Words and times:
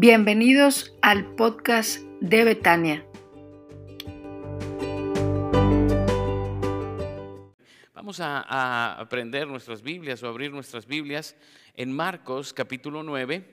Bienvenidos 0.00 0.94
al 1.02 1.34
podcast 1.34 1.98
de 2.20 2.44
Betania. 2.44 3.04
Vamos 7.94 8.20
a, 8.20 8.92
aprender 9.00 9.48
nuestras 9.48 9.82
Biblias 9.82 10.22
o 10.22 10.28
abrir 10.28 10.52
nuestras 10.52 10.86
Biblias 10.86 11.34
en 11.74 11.90
Marcos 11.90 12.52
capítulo 12.52 13.02
9, 13.02 13.44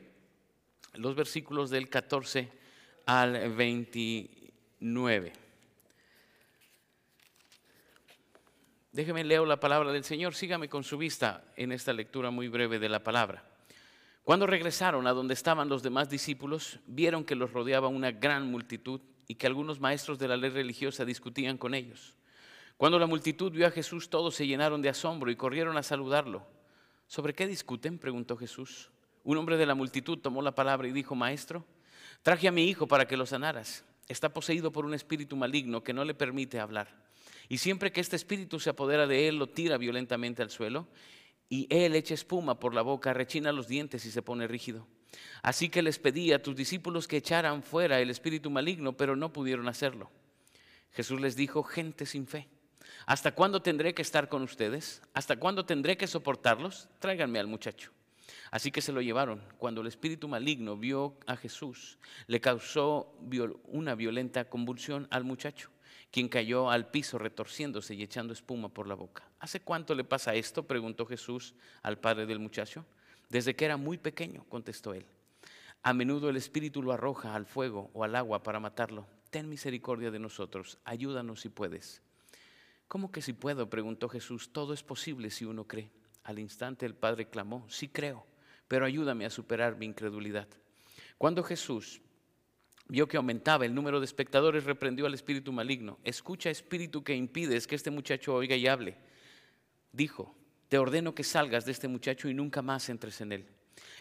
los 0.94 1.16
versículos 1.16 1.71
del 1.71 1.89
14 1.89 2.52
al 3.07 3.50
29. 3.55 5.34
Déjeme 8.91 9.23
leo 9.23 9.48
la 9.48 9.59
palabra 9.59 9.91
del 9.91 10.04
Señor, 10.04 10.36
sígame 10.36 10.70
con 10.70 10.84
su 10.84 11.00
vista 11.00 11.43
en 11.55 11.71
esta 11.71 11.91
lectura 11.91 12.30
muy 12.30 12.50
breve 12.50 12.78
de 12.78 12.89
la 12.89 13.04
palabra. 13.04 13.54
Cuando 14.25 14.47
regresaron 14.47 15.06
a 15.06 15.14
donde 15.14 15.36
estaban 15.36 15.70
los 15.70 15.84
demás 15.84 16.10
discípulos, 16.10 16.79
vieron 16.88 17.25
que 17.25 17.36
los 17.36 17.54
rodeaba 17.54 17.89
una 17.89 18.10
gran 18.10 18.50
multitud 18.50 19.00
y 19.28 19.36
que 19.36 19.46
algunos 19.46 19.79
maestros 19.79 20.18
de 20.18 20.28
la 20.28 20.36
ley 20.36 20.50
religiosa 20.50 21.06
discutían 21.06 21.60
con 21.60 21.75
ellos. 21.75 22.15
Cuando 22.75 22.98
la 22.98 23.06
multitud 23.06 23.51
vio 23.51 23.68
a 23.68 23.71
Jesús, 23.71 24.10
todos 24.10 24.34
se 24.34 24.48
llenaron 24.48 24.82
de 24.82 24.89
asombro 24.89 25.29
y 25.29 25.36
corrieron 25.36 25.78
a 25.78 25.84
saludarlo. 25.84 26.43
¿Sobre 27.06 27.36
qué 27.36 27.46
discuten? 27.46 28.00
preguntó 28.00 28.36
Jesús. 28.36 28.89
Un 29.24 29.38
hombre 29.38 29.57
de 29.57 29.68
la 29.68 29.75
multitud 29.75 30.18
tomó 30.18 30.42
la 30.42 30.56
palabra 30.56 30.87
y 30.87 30.92
dijo, 30.92 31.14
Maestro, 31.14 31.64
traje 32.23 32.48
a 32.48 32.52
mi 32.52 32.64
hijo 32.64 32.88
para 32.88 33.08
que 33.08 33.17
lo 33.17 33.28
sanaras. 33.28 33.86
Está 34.08 34.34
poseído 34.34 34.72
por 34.72 34.86
un 34.86 34.95
espíritu 34.95 35.36
maligno 35.36 35.84
que 35.84 35.94
no 35.94 36.03
le 36.03 36.16
permite 36.16 36.59
hablar. 36.59 36.88
Y 37.48 37.59
siempre 37.59 37.92
que 37.92 38.02
este 38.02 38.16
espíritu 38.16 38.59
se 38.59 38.72
apodera 38.72 39.06
de 39.06 39.28
él, 39.28 39.38
lo 39.38 39.45
tira 39.45 39.78
violentamente 39.78 40.42
al 40.42 40.50
suelo 40.50 40.88
y 41.50 41.67
él 41.70 41.95
echa 41.95 42.14
espuma 42.14 42.59
por 42.59 42.73
la 42.73 42.81
boca, 42.81 43.14
rechina 43.14 43.52
los 43.52 43.67
dientes 43.67 44.06
y 44.06 44.12
se 44.12 44.22
pone 44.22 44.48
rígido. 44.48 44.88
Así 45.42 45.70
que 45.70 45.82
les 45.82 46.00
pedí 46.00 46.34
a 46.34 46.42
tus 46.42 46.56
discípulos 46.56 47.08
que 47.08 47.18
echaran 47.18 47.64
fuera 47.64 48.00
el 48.00 48.10
espíritu 48.10 48.50
maligno, 48.50 48.98
pero 48.98 49.16
no 49.16 49.32
pudieron 49.32 49.68
hacerlo. 49.68 50.10
Jesús 50.92 51.22
les 51.22 51.36
dijo, 51.36 51.64
gente 51.64 52.06
sin 52.06 52.26
fe, 52.26 52.48
¿hasta 53.06 53.34
cuándo 53.34 53.62
tendré 53.62 53.94
que 53.94 54.02
estar 54.02 54.30
con 54.30 54.42
ustedes? 54.42 55.02
¿Hasta 55.14 55.38
cuándo 55.38 55.66
tendré 55.66 55.98
que 55.98 56.08
soportarlos? 56.08 56.90
Tráiganme 57.00 57.40
al 57.40 57.48
muchacho. 57.48 57.92
Así 58.50 58.72
que 58.72 58.82
se 58.82 58.92
lo 58.92 59.02
llevaron. 59.02 59.42
Cuando 59.58 59.82
el 59.82 59.88
espíritu 59.88 60.28
maligno 60.28 60.78
vio 60.78 61.18
a 61.28 61.36
Jesús, 61.36 62.00
le 62.28 62.42
causó 62.42 63.14
una 63.66 63.96
violenta 63.96 64.50
convulsión 64.50 65.08
al 65.12 65.24
muchacho 65.24 65.70
quien 66.16 66.30
cayó 66.30 66.70
al 66.70 66.88
piso 66.88 67.18
retorciéndose 67.18 67.94
y 67.94 68.02
echando 68.02 68.32
espuma 68.32 68.70
por 68.70 68.88
la 68.88 68.96
boca. 68.96 69.28
¿Hace 69.38 69.60
cuánto 69.60 69.94
le 69.94 70.06
pasa 70.06 70.34
esto? 70.34 70.66
preguntó 70.66 71.06
Jesús 71.06 71.56
al 71.82 72.00
padre 72.00 72.26
del 72.26 72.40
muchacho. 72.40 72.86
Desde 73.28 73.54
que 73.54 73.66
era 73.66 73.76
muy 73.76 73.98
pequeño, 73.98 74.46
contestó 74.48 74.94
él. 74.94 75.06
A 75.84 75.94
menudo 75.94 76.30
el 76.30 76.38
Espíritu 76.38 76.82
lo 76.82 76.94
arroja 76.94 77.36
al 77.36 77.46
fuego 77.46 77.92
o 77.94 78.06
al 78.06 78.16
agua 78.16 78.44
para 78.44 78.62
matarlo. 78.62 79.06
Ten 79.30 79.50
misericordia 79.50 80.10
de 80.10 80.20
nosotros, 80.20 80.78
ayúdanos 80.86 81.42
si 81.42 81.50
puedes. 81.50 82.02
¿Cómo 82.88 83.12
que 83.12 83.22
si 83.22 83.34
puedo? 83.34 83.70
preguntó 83.70 84.08
Jesús. 84.08 84.54
Todo 84.54 84.74
es 84.74 84.84
posible 84.84 85.30
si 85.32 85.44
uno 85.44 85.68
cree. 85.68 85.92
Al 86.24 86.40
instante 86.40 86.86
el 86.86 86.96
padre 86.96 87.28
clamó, 87.28 87.66
sí 87.68 87.90
creo, 87.90 88.26
pero 88.70 88.86
ayúdame 88.86 89.26
a 89.26 89.30
superar 89.30 89.76
mi 89.76 89.86
incredulidad. 89.86 90.48
Cuando 91.18 91.44
Jesús 91.44 92.00
vio 92.88 93.08
que 93.08 93.17
aumentaba 93.17 93.66
el 93.66 93.73
número 93.73 94.00
de 94.00 94.05
espectadores, 94.05 94.64
reprendió 94.64 95.05
al 95.05 95.14
espíritu 95.14 95.52
maligno. 95.52 96.00
Escucha, 96.03 96.50
espíritu 96.50 97.03
que 97.03 97.16
impides 97.16 97.67
que 97.67 97.75
este 97.75 97.91
muchacho 97.91 98.33
oiga 98.33 98.55
y 98.55 98.67
hable. 98.67 98.95
Dijo, 99.91 100.36
te 100.69 100.78
ordeno 100.78 101.16
que 101.16 101.23
salgas 101.23 101.66
de 101.66 101.72
este 101.72 101.88
muchacho 101.88 102.30
y 102.30 102.33
nunca 102.33 102.61
más 102.61 102.89
entres 102.89 103.22
en 103.22 103.31
él. 103.31 103.45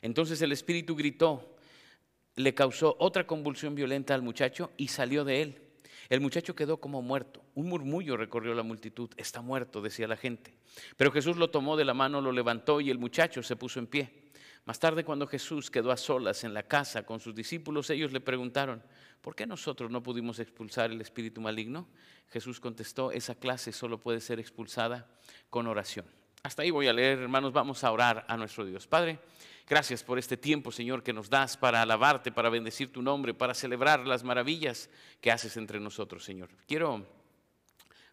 Entonces 0.02 0.40
el 0.42 0.52
espíritu 0.52 0.96
gritó, 0.96 1.56
le 2.36 2.54
causó 2.54 2.96
otra 2.98 3.26
convulsión 3.26 3.74
violenta 3.74 4.14
al 4.14 4.22
muchacho 4.22 4.70
y 4.76 4.88
salió 4.88 5.24
de 5.24 5.42
él. 5.42 5.60
El 6.08 6.20
muchacho 6.20 6.54
quedó 6.54 6.78
como 6.78 7.00
muerto. 7.00 7.42
Un 7.54 7.68
murmullo 7.68 8.16
recorrió 8.16 8.54
la 8.54 8.62
multitud. 8.62 9.10
Está 9.16 9.40
muerto, 9.40 9.80
decía 9.80 10.06
la 10.06 10.16
gente. 10.16 10.54
Pero 10.96 11.10
Jesús 11.10 11.36
lo 11.36 11.50
tomó 11.50 11.76
de 11.76 11.84
la 11.84 11.94
mano, 11.94 12.20
lo 12.20 12.32
levantó 12.32 12.80
y 12.80 12.90
el 12.90 12.98
muchacho 12.98 13.42
se 13.42 13.56
puso 13.56 13.78
en 13.78 13.86
pie. 13.86 14.23
Más 14.66 14.78
tarde, 14.78 15.04
cuando 15.04 15.26
Jesús 15.26 15.70
quedó 15.70 15.90
a 15.90 15.96
solas 15.96 16.42
en 16.42 16.54
la 16.54 16.62
casa 16.62 17.04
con 17.04 17.20
sus 17.20 17.34
discípulos, 17.34 17.90
ellos 17.90 18.12
le 18.12 18.20
preguntaron, 18.20 18.82
¿por 19.20 19.34
qué 19.34 19.46
nosotros 19.46 19.90
no 19.90 20.02
pudimos 20.02 20.38
expulsar 20.38 20.90
el 20.90 21.00
espíritu 21.02 21.42
maligno? 21.42 21.86
Jesús 22.30 22.60
contestó, 22.60 23.12
esa 23.12 23.34
clase 23.34 23.72
solo 23.72 23.98
puede 23.98 24.20
ser 24.20 24.40
expulsada 24.40 25.06
con 25.50 25.66
oración. 25.66 26.06
Hasta 26.42 26.62
ahí 26.62 26.70
voy 26.70 26.88
a 26.88 26.94
leer, 26.94 27.18
hermanos, 27.18 27.52
vamos 27.52 27.84
a 27.84 27.92
orar 27.92 28.24
a 28.26 28.36
nuestro 28.38 28.64
Dios. 28.64 28.86
Padre, 28.86 29.18
gracias 29.66 30.02
por 30.02 30.18
este 30.18 30.38
tiempo, 30.38 30.72
Señor, 30.72 31.02
que 31.02 31.12
nos 31.12 31.28
das 31.28 31.58
para 31.58 31.82
alabarte, 31.82 32.32
para 32.32 32.48
bendecir 32.48 32.90
tu 32.90 33.02
nombre, 33.02 33.34
para 33.34 33.52
celebrar 33.52 34.06
las 34.06 34.24
maravillas 34.24 34.88
que 35.20 35.30
haces 35.30 35.58
entre 35.58 35.78
nosotros, 35.78 36.24
Señor. 36.24 36.48
Quiero 36.66 37.06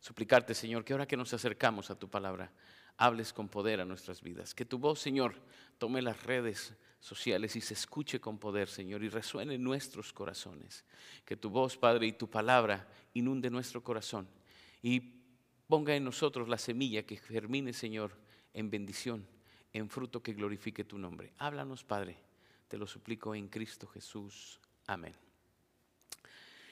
suplicarte, 0.01 0.53
Señor, 0.53 0.83
que 0.83 0.93
ahora 0.93 1.07
que 1.07 1.17
nos 1.17 1.33
acercamos 1.33 1.91
a 1.91 1.95
tu 1.95 2.09
palabra, 2.09 2.51
hables 2.97 3.33
con 3.33 3.49
poder 3.49 3.81
a 3.81 3.85
nuestras 3.85 4.21
vidas. 4.21 4.53
Que 4.53 4.65
tu 4.65 4.77
voz, 4.77 4.99
Señor, 4.99 5.35
tome 5.77 6.01
las 6.01 6.23
redes 6.23 6.73
sociales 6.99 7.55
y 7.55 7.61
se 7.61 7.73
escuche 7.73 8.19
con 8.21 8.37
poder, 8.37 8.67
Señor, 8.67 9.03
y 9.03 9.09
resuene 9.09 9.55
en 9.55 9.63
nuestros 9.63 10.13
corazones. 10.13 10.85
Que 11.25 11.35
tu 11.35 11.49
voz, 11.49 11.77
Padre, 11.77 12.07
y 12.07 12.13
tu 12.13 12.29
palabra 12.29 12.87
inunde 13.13 13.49
nuestro 13.49 13.83
corazón 13.83 14.27
y 14.81 14.99
ponga 15.67 15.95
en 15.95 16.03
nosotros 16.03 16.47
la 16.47 16.57
semilla 16.57 17.03
que 17.03 17.17
germine, 17.17 17.73
Señor, 17.73 18.11
en 18.53 18.69
bendición, 18.69 19.25
en 19.73 19.89
fruto 19.89 20.21
que 20.21 20.33
glorifique 20.33 20.83
tu 20.83 20.97
nombre. 20.97 21.33
Háblanos, 21.37 21.83
Padre, 21.83 22.17
te 22.67 22.77
lo 22.77 22.87
suplico 22.87 23.33
en 23.35 23.47
Cristo 23.47 23.87
Jesús. 23.87 24.59
Amén. 24.87 25.30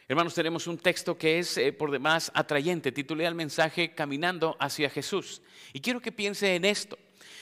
Hermanos, 0.10 0.34
tenemos 0.34 0.66
un 0.66 0.80
texto 0.80 1.20
que 1.20 1.38
es 1.38 1.56
eh, 1.60 1.72
por 1.72 1.92
demás 1.92 2.32
atrayente. 2.34 2.92
Titulé 2.92 3.28
al 3.28 3.36
mensaje 3.36 3.94
Caminando 3.94 4.58
hacia 4.60 4.90
Jesús. 4.90 5.44
Y 5.72 5.82
quiero 5.82 6.02
que 6.02 6.12
piense 6.12 6.56
en 6.56 6.66
esto. 6.66 6.98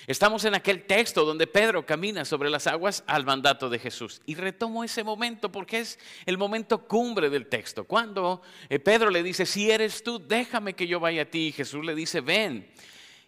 Estamos 0.06 0.44
en 0.44 0.54
aquel 0.54 0.84
texto 0.84 1.24
donde 1.24 1.48
Pedro 1.48 1.86
camina 1.86 2.26
sobre 2.26 2.50
las 2.50 2.68
aguas 2.68 3.06
al 3.08 3.24
mandato 3.24 3.70
de 3.70 3.80
Jesús. 3.80 4.22
Y 4.26 4.36
retomo 4.36 4.84
ese 4.84 5.06
momento 5.06 5.50
porque 5.50 5.80
es 5.80 5.98
el 6.26 6.38
momento 6.38 6.86
cumbre 6.90 7.30
del 7.30 7.48
texto. 7.48 7.86
Cuando 7.86 8.42
eh, 8.68 8.80
Pedro 8.80 9.12
le 9.12 9.24
dice, 9.24 9.46
si 9.46 9.72
eres 9.72 10.04
tú, 10.04 10.20
déjame 10.20 10.74
que 10.74 10.88
yo 10.88 11.00
vaya 11.00 11.22
a 11.22 11.26
ti. 11.26 11.48
Y 11.48 11.52
Jesús 11.54 11.86
le 11.86 11.96
dice, 11.96 12.20
ven. 12.20 12.70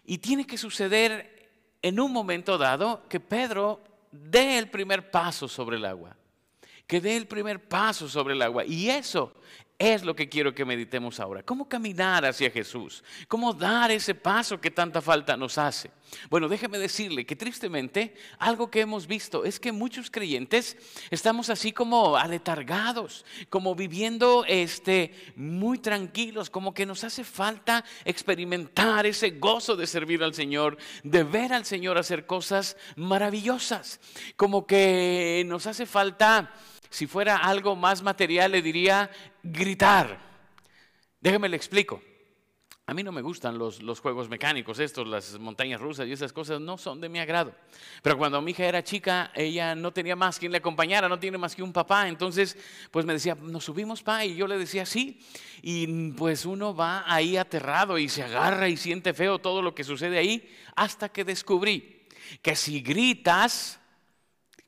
Y 0.04 0.18
tiene 0.18 0.46
que 0.46 0.58
suceder 0.58 1.48
en 1.80 1.98
un 1.98 2.12
momento 2.12 2.58
dado 2.58 3.08
que 3.08 3.20
Pedro 3.20 3.82
dé 4.12 4.58
el 4.58 4.68
primer 4.68 5.10
paso 5.10 5.48
sobre 5.48 5.78
el 5.78 5.86
agua 5.86 6.14
que 6.90 7.00
dé 7.00 7.16
el 7.16 7.28
primer 7.28 7.68
paso 7.68 8.08
sobre 8.08 8.34
el 8.34 8.42
agua. 8.42 8.64
Y 8.64 8.90
eso 8.90 9.32
es 9.78 10.02
lo 10.02 10.14
que 10.14 10.28
quiero 10.28 10.52
que 10.52 10.64
meditemos 10.64 11.20
ahora. 11.20 11.42
¿Cómo 11.44 11.68
caminar 11.68 12.26
hacia 12.26 12.50
Jesús? 12.50 13.04
¿Cómo 13.28 13.54
dar 13.54 13.92
ese 13.92 14.14
paso 14.14 14.60
que 14.60 14.72
tanta 14.72 15.00
falta 15.00 15.36
nos 15.36 15.56
hace? 15.56 15.92
Bueno, 16.28 16.48
déjeme 16.48 16.78
decirle 16.78 17.24
que 17.24 17.36
tristemente 17.36 18.14
algo 18.40 18.72
que 18.72 18.80
hemos 18.80 19.06
visto 19.06 19.44
es 19.44 19.60
que 19.60 19.70
muchos 19.70 20.10
creyentes 20.10 20.76
estamos 21.10 21.48
así 21.48 21.72
como 21.72 22.16
aletargados, 22.16 23.24
como 23.48 23.76
viviendo 23.76 24.44
este 24.48 25.14
muy 25.36 25.78
tranquilos, 25.78 26.50
como 26.50 26.74
que 26.74 26.86
nos 26.86 27.04
hace 27.04 27.22
falta 27.22 27.84
experimentar 28.04 29.06
ese 29.06 29.30
gozo 29.30 29.76
de 29.76 29.86
servir 29.86 30.24
al 30.24 30.34
Señor, 30.34 30.76
de 31.04 31.22
ver 31.22 31.52
al 31.52 31.64
Señor 31.64 31.96
hacer 31.96 32.26
cosas 32.26 32.76
maravillosas, 32.96 34.00
como 34.36 34.66
que 34.66 35.44
nos 35.46 35.68
hace 35.68 35.86
falta 35.86 36.52
si 36.90 37.06
fuera 37.06 37.36
algo 37.36 37.76
más 37.76 38.02
material, 38.02 38.52
le 38.52 38.62
diría 38.62 39.10
gritar. 39.42 40.20
Déjeme 41.20 41.48
le 41.48 41.56
explico. 41.56 42.02
A 42.86 42.94
mí 42.94 43.04
no 43.04 43.12
me 43.12 43.22
gustan 43.22 43.56
los, 43.56 43.80
los, 43.82 44.00
juegos 44.00 44.28
mecánicos, 44.28 44.80
estos, 44.80 45.06
las 45.06 45.38
montañas 45.38 45.80
rusas 45.80 46.08
y 46.08 46.12
esas 46.12 46.32
cosas 46.32 46.60
no 46.60 46.76
son 46.76 47.00
de 47.00 47.08
mi 47.08 47.20
agrado. 47.20 47.54
Pero 48.02 48.18
cuando 48.18 48.42
mi 48.42 48.50
hija 48.50 48.64
era 48.64 48.82
chica, 48.82 49.30
ella 49.36 49.76
no 49.76 49.92
tenía 49.92 50.16
más 50.16 50.40
quien 50.40 50.50
le 50.50 50.58
acompañara, 50.58 51.08
no 51.08 51.20
tiene 51.20 51.38
más 51.38 51.54
que 51.54 51.62
un 51.62 51.72
papá. 51.72 52.08
Entonces, 52.08 52.58
pues 52.90 53.06
me 53.06 53.12
decía, 53.12 53.36
¿nos 53.40 53.64
subimos, 53.64 54.02
pa? 54.02 54.24
Y 54.24 54.34
yo 54.34 54.48
le 54.48 54.58
decía, 54.58 54.84
sí. 54.84 55.20
Y 55.62 56.10
pues 56.12 56.44
uno 56.44 56.74
va 56.74 57.04
ahí 57.06 57.36
aterrado 57.36 57.96
y 57.96 58.08
se 58.08 58.24
agarra 58.24 58.68
y 58.68 58.76
siente 58.76 59.14
feo 59.14 59.38
todo 59.38 59.62
lo 59.62 59.72
que 59.72 59.84
sucede 59.84 60.18
ahí, 60.18 60.52
hasta 60.74 61.10
que 61.10 61.24
descubrí 61.24 62.08
que 62.42 62.56
si 62.56 62.80
gritas, 62.80 63.79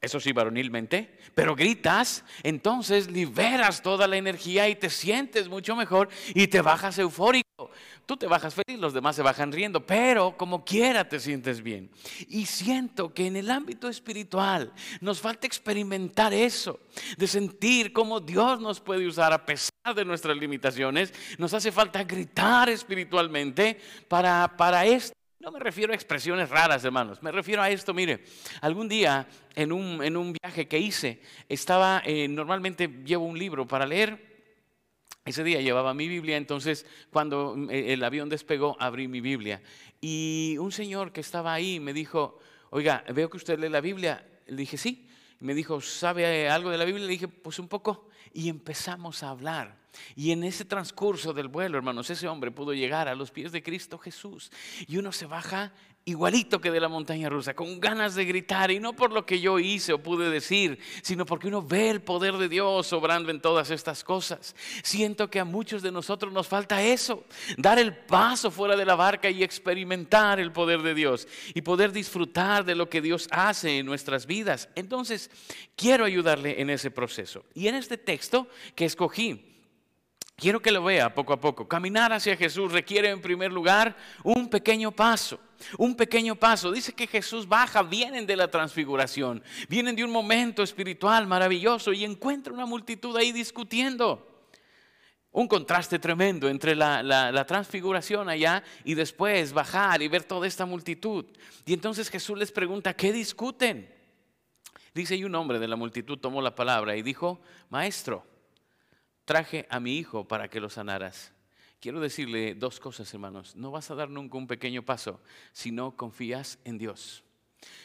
eso 0.03 0.19
sí, 0.19 0.33
varonilmente, 0.33 1.17
pero 1.33 1.55
gritas, 1.55 2.25
entonces 2.43 3.09
liberas 3.09 3.83
toda 3.83 4.09
la 4.09 4.17
energía 4.17 4.69
y 4.69 4.75
te 4.75 4.91
sientes 4.91 5.49
mucho 5.49 5.77
mejor 5.77 6.09
y 6.35 6.49
te 6.49 6.61
bajas 6.61 6.99
eufórico. 6.99 7.71
Tú 8.05 8.17
te 8.17 8.27
bajas 8.27 8.53
feliz, 8.53 8.81
los 8.81 8.95
demás 8.95 9.15
se 9.15 9.23
bajan 9.23 9.53
riendo, 9.53 9.87
pero 9.87 10.37
como 10.37 10.65
quiera 10.65 11.09
te 11.09 11.21
sientes 11.21 11.63
bien. 11.63 11.89
Y 12.29 12.47
siento 12.47 13.15
que 13.15 13.29
en 13.29 13.37
el 13.37 13.49
ámbito 13.49 13.89
espiritual 13.89 14.73
nos 15.01 15.21
falta 15.21 15.47
experimentar 15.47 16.35
eso, 16.35 16.81
de 17.17 17.29
sentir 17.29 17.93
cómo 17.93 18.19
Dios 18.19 18.61
nos 18.61 18.81
puede 18.81 19.07
usar 19.07 19.33
a 19.33 19.47
pesar 19.47 19.95
de 19.95 20.05
nuestras 20.05 20.37
limitaciones. 20.37 21.15
Nos 21.39 21.55
hace 21.55 21.71
falta 21.71 22.03
gritar 22.03 22.69
espiritualmente 22.69 23.79
para, 24.09 24.57
para 24.57 24.85
esto 24.85 25.22
No 25.43 25.51
me 25.51 25.59
refiero 25.59 25.93
a 25.93 25.97
expresiones 25.97 26.49
raras, 26.51 26.85
hermanos. 26.85 27.21
Me 27.21 27.33
refiero 27.33 27.63
a 27.63 27.69
esto, 27.69 27.93
mire, 27.93 28.23
algún 28.61 28.89
día 28.89 29.27
en 29.57 29.73
un, 29.73 30.01
en 30.05 30.17
un 30.17 30.33
viaje 30.33 30.69
que 30.69 30.79
hice, 30.79 31.21
estaba, 31.49 32.01
eh, 32.07 32.29
normalmente 32.29 32.87
llevo 33.05 33.25
un 33.25 33.37
libro 33.37 33.67
para 33.67 33.85
leer. 33.85 34.47
Ese 35.25 35.43
día 35.43 35.61
llevaba 35.61 35.95
mi 35.95 36.07
Biblia, 36.07 36.37
entonces 36.37 36.87
cuando 37.11 37.57
eh, 37.71 37.93
el 37.93 38.05
avión 38.05 38.29
despegó, 38.29 38.77
abrí 38.79 39.09
mi 39.09 39.21
Biblia. 39.21 39.61
Y 40.01 40.59
un 40.61 40.71
señor 40.71 41.11
que 41.11 41.23
estaba 41.23 41.53
ahí 41.53 41.81
me 41.81 41.93
dijo, 41.93 42.39
oiga, 42.71 43.03
veo 43.13 43.29
que 43.29 43.39
usted 43.39 43.59
lee 43.59 43.69
la 43.69 43.81
Biblia. 43.81 44.25
Le 44.47 44.55
dije, 44.59 44.77
sí. 44.77 45.09
Me 45.41 45.55
dijo, 45.55 45.81
¿sabe 45.81 46.49
algo 46.49 46.71
de 46.71 46.79
la 46.79 46.85
Biblia? 46.85 47.05
Le 47.05 47.11
dije, 47.11 47.27
pues 47.27 47.59
un 47.59 47.67
poco. 47.67 48.09
Y 48.33 48.49
empezamos 48.49 49.25
a 49.25 49.31
hablar. 49.31 49.82
Y 50.15 50.33
en 50.33 50.45
ese 50.45 50.65
transcurso 50.65 51.33
del 51.33 51.49
vuelo, 51.49 51.79
hermanos, 51.79 52.11
ese 52.11 52.29
hombre 52.29 52.51
pudo 52.51 52.73
llegar 52.73 53.09
a 53.09 53.15
los 53.15 53.31
pies 53.31 53.53
de 53.53 53.63
Cristo 53.63 53.99
Jesús. 53.99 54.51
Y 54.87 54.97
uno 54.97 55.13
se 55.13 55.27
baja 55.27 55.73
igualito 56.05 56.61
que 56.61 56.71
de 56.71 56.81
la 56.81 56.89
montaña 56.89 57.29
rusa, 57.29 57.55
con 57.55 57.79
ganas 57.81 58.15
de 58.15 58.25
gritar, 58.25 58.71
y 58.71 58.81
no 58.81 58.95
por 58.95 59.13
lo 59.13 59.25
que 59.25 59.41
yo 59.41 59.59
hice 59.59 59.93
o 59.93 60.03
pude 60.03 60.31
decir, 60.31 60.79
sino 61.03 61.25
porque 61.25 61.47
uno 61.47 61.63
ve 61.63 61.91
el 61.91 62.03
poder 62.03 62.37
de 62.39 62.49
Dios 62.49 62.93
obrando 62.93 63.31
en 63.31 63.41
todas 63.41 63.71
estas 63.71 64.03
cosas. 64.03 64.57
Siento 64.83 65.31
que 65.31 65.39
a 65.39 65.45
muchos 65.45 65.83
de 65.83 65.93
nosotros 65.93 66.33
nos 66.33 66.49
falta 66.49 66.83
eso, 66.83 67.25
dar 67.57 67.79
el 67.79 67.97
paso 67.97 68.51
fuera 68.51 68.77
de 68.77 68.85
la 68.85 68.97
barca 68.97 69.31
y 69.31 69.45
experimentar 69.45 70.41
el 70.41 70.53
poder 70.53 70.83
de 70.83 70.95
Dios 70.95 71.29
y 71.55 71.63
poder 71.63 71.93
disfrutar 71.93 72.65
de 72.65 72.75
lo 72.75 72.89
que 72.89 73.01
Dios 73.01 73.29
hace 73.31 73.79
en 73.79 73.87
nuestras 73.87 74.27
vidas. 74.27 74.69
Entonces, 74.75 75.31
quiero 75.77 76.05
ayudarle 76.05 76.61
en 76.61 76.71
ese 76.71 76.91
proceso. 76.91 77.45
Y 77.55 77.69
en 77.69 77.77
este 77.77 77.97
texto 77.97 78.49
que 78.75 78.87
escogí, 78.87 79.52
Quiero 80.37 80.61
que 80.61 80.73
lo 80.73 80.83
vea 80.83 81.15
poco 81.15 81.33
a 81.33 81.41
poco. 81.41 81.69
Caminar 81.69 82.13
hacia 82.13 82.37
Jesús 82.37 82.73
requiere 82.73 83.11
en 83.11 83.21
primer 83.21 83.53
lugar 83.53 83.97
un 84.25 84.49
pequeño 84.49 84.91
paso. 84.91 85.39
Un 85.79 85.95
pequeño 85.95 86.35
paso. 86.35 86.73
Dice 86.73 86.93
que 86.93 87.07
Jesús 87.07 87.47
baja, 87.47 87.83
vienen 87.83 88.27
de 88.27 88.37
la 88.37 88.51
transfiguración, 88.51 89.43
vienen 89.69 89.95
de 89.95 90.05
un 90.05 90.11
momento 90.11 90.63
espiritual 90.63 91.27
maravilloso 91.27 91.93
y 91.93 92.05
encuentra 92.05 92.53
una 92.53 92.67
multitud 92.67 93.17
ahí 93.17 93.31
discutiendo. 93.33 94.29
Un 95.31 95.49
contraste 95.49 95.99
tremendo 95.99 96.49
entre 96.49 96.75
la, 96.75 97.45
transfiguración 97.47 98.29
allá 98.29 98.63
y 98.85 98.95
después 98.95 99.53
bajar 99.53 100.03
y 100.03 100.09
ver 100.09 100.25
toda 100.25 100.47
esta 100.47 100.67
multitud. 100.67 101.25
Y 101.65 101.73
entonces 101.73 102.11
Jesús 102.11 102.37
les 102.37 102.53
pregunta, 102.53 102.95
¿qué 102.95 103.13
discuten? 103.13 103.95
Dice, 104.93 105.17
y 105.17 105.25
un 105.25 105.35
hombre 105.35 105.59
de 105.59 105.69
la 105.69 105.77
multitud 105.77 106.19
tomó 106.19 106.43
la 106.43 106.55
palabra 106.55 106.97
y 106.97 107.03
dijo, 107.03 107.41
Maestro, 107.71 108.27
traje 109.25 109.67
a 109.71 109.81
mi 109.81 109.97
hijo 109.97 110.27
para 110.27 110.49
que 110.49 110.61
lo 110.61 110.69
sanaras. 110.69 111.33
Quiero 111.81 112.01
decirle 112.01 112.55
dos 112.55 112.79
cosas, 112.79 113.13
hermanos. 113.13 113.57
No 113.57 113.71
vas 113.71 113.91
a 113.91 113.95
dar 113.95 114.09
nunca 114.09 114.39
un 114.39 114.47
pequeño 114.47 114.85
paso 114.85 115.21
si 115.53 115.73
no 115.73 115.97
confías 115.97 116.59
en 116.65 116.79
Dios. 116.79 117.25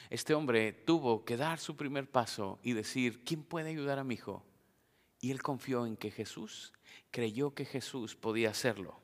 Este 0.09 0.33
hombre 0.33 0.71
tuvo 0.71 1.25
que 1.25 1.37
dar 1.37 1.59
su 1.59 1.75
primer 1.75 2.09
paso 2.09 2.59
y 2.61 2.73
decir, 2.73 3.23
¿quién 3.23 3.43
puede 3.43 3.69
ayudar 3.69 3.99
a 3.99 4.03
mi 4.03 4.13
hijo? 4.13 4.45
Y 5.19 5.31
él 5.31 5.41
confió 5.41 5.85
en 5.85 5.97
que 5.97 6.11
Jesús, 6.11 6.73
creyó 7.09 7.55
que 7.55 7.65
Jesús 7.65 8.15
podía 8.15 8.51
hacerlo. 8.51 9.01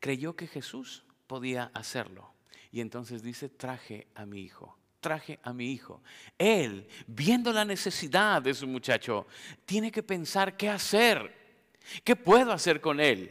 Creyó 0.00 0.34
que 0.34 0.46
Jesús 0.46 1.04
podía 1.26 1.70
hacerlo. 1.74 2.32
Y 2.70 2.80
entonces 2.80 3.22
dice, 3.22 3.48
traje 3.48 4.06
a 4.14 4.24
mi 4.24 4.40
hijo 4.40 4.78
traje 5.02 5.40
a 5.42 5.52
mi 5.52 5.72
hijo. 5.72 6.00
Él, 6.38 6.86
viendo 7.08 7.52
la 7.52 7.64
necesidad 7.64 8.40
de 8.40 8.54
su 8.54 8.68
muchacho, 8.68 9.26
tiene 9.66 9.90
que 9.90 10.02
pensar 10.02 10.56
qué 10.56 10.70
hacer. 10.70 11.41
¿Qué 12.04 12.16
puedo 12.16 12.52
hacer 12.52 12.80
con 12.80 13.00
él? 13.00 13.30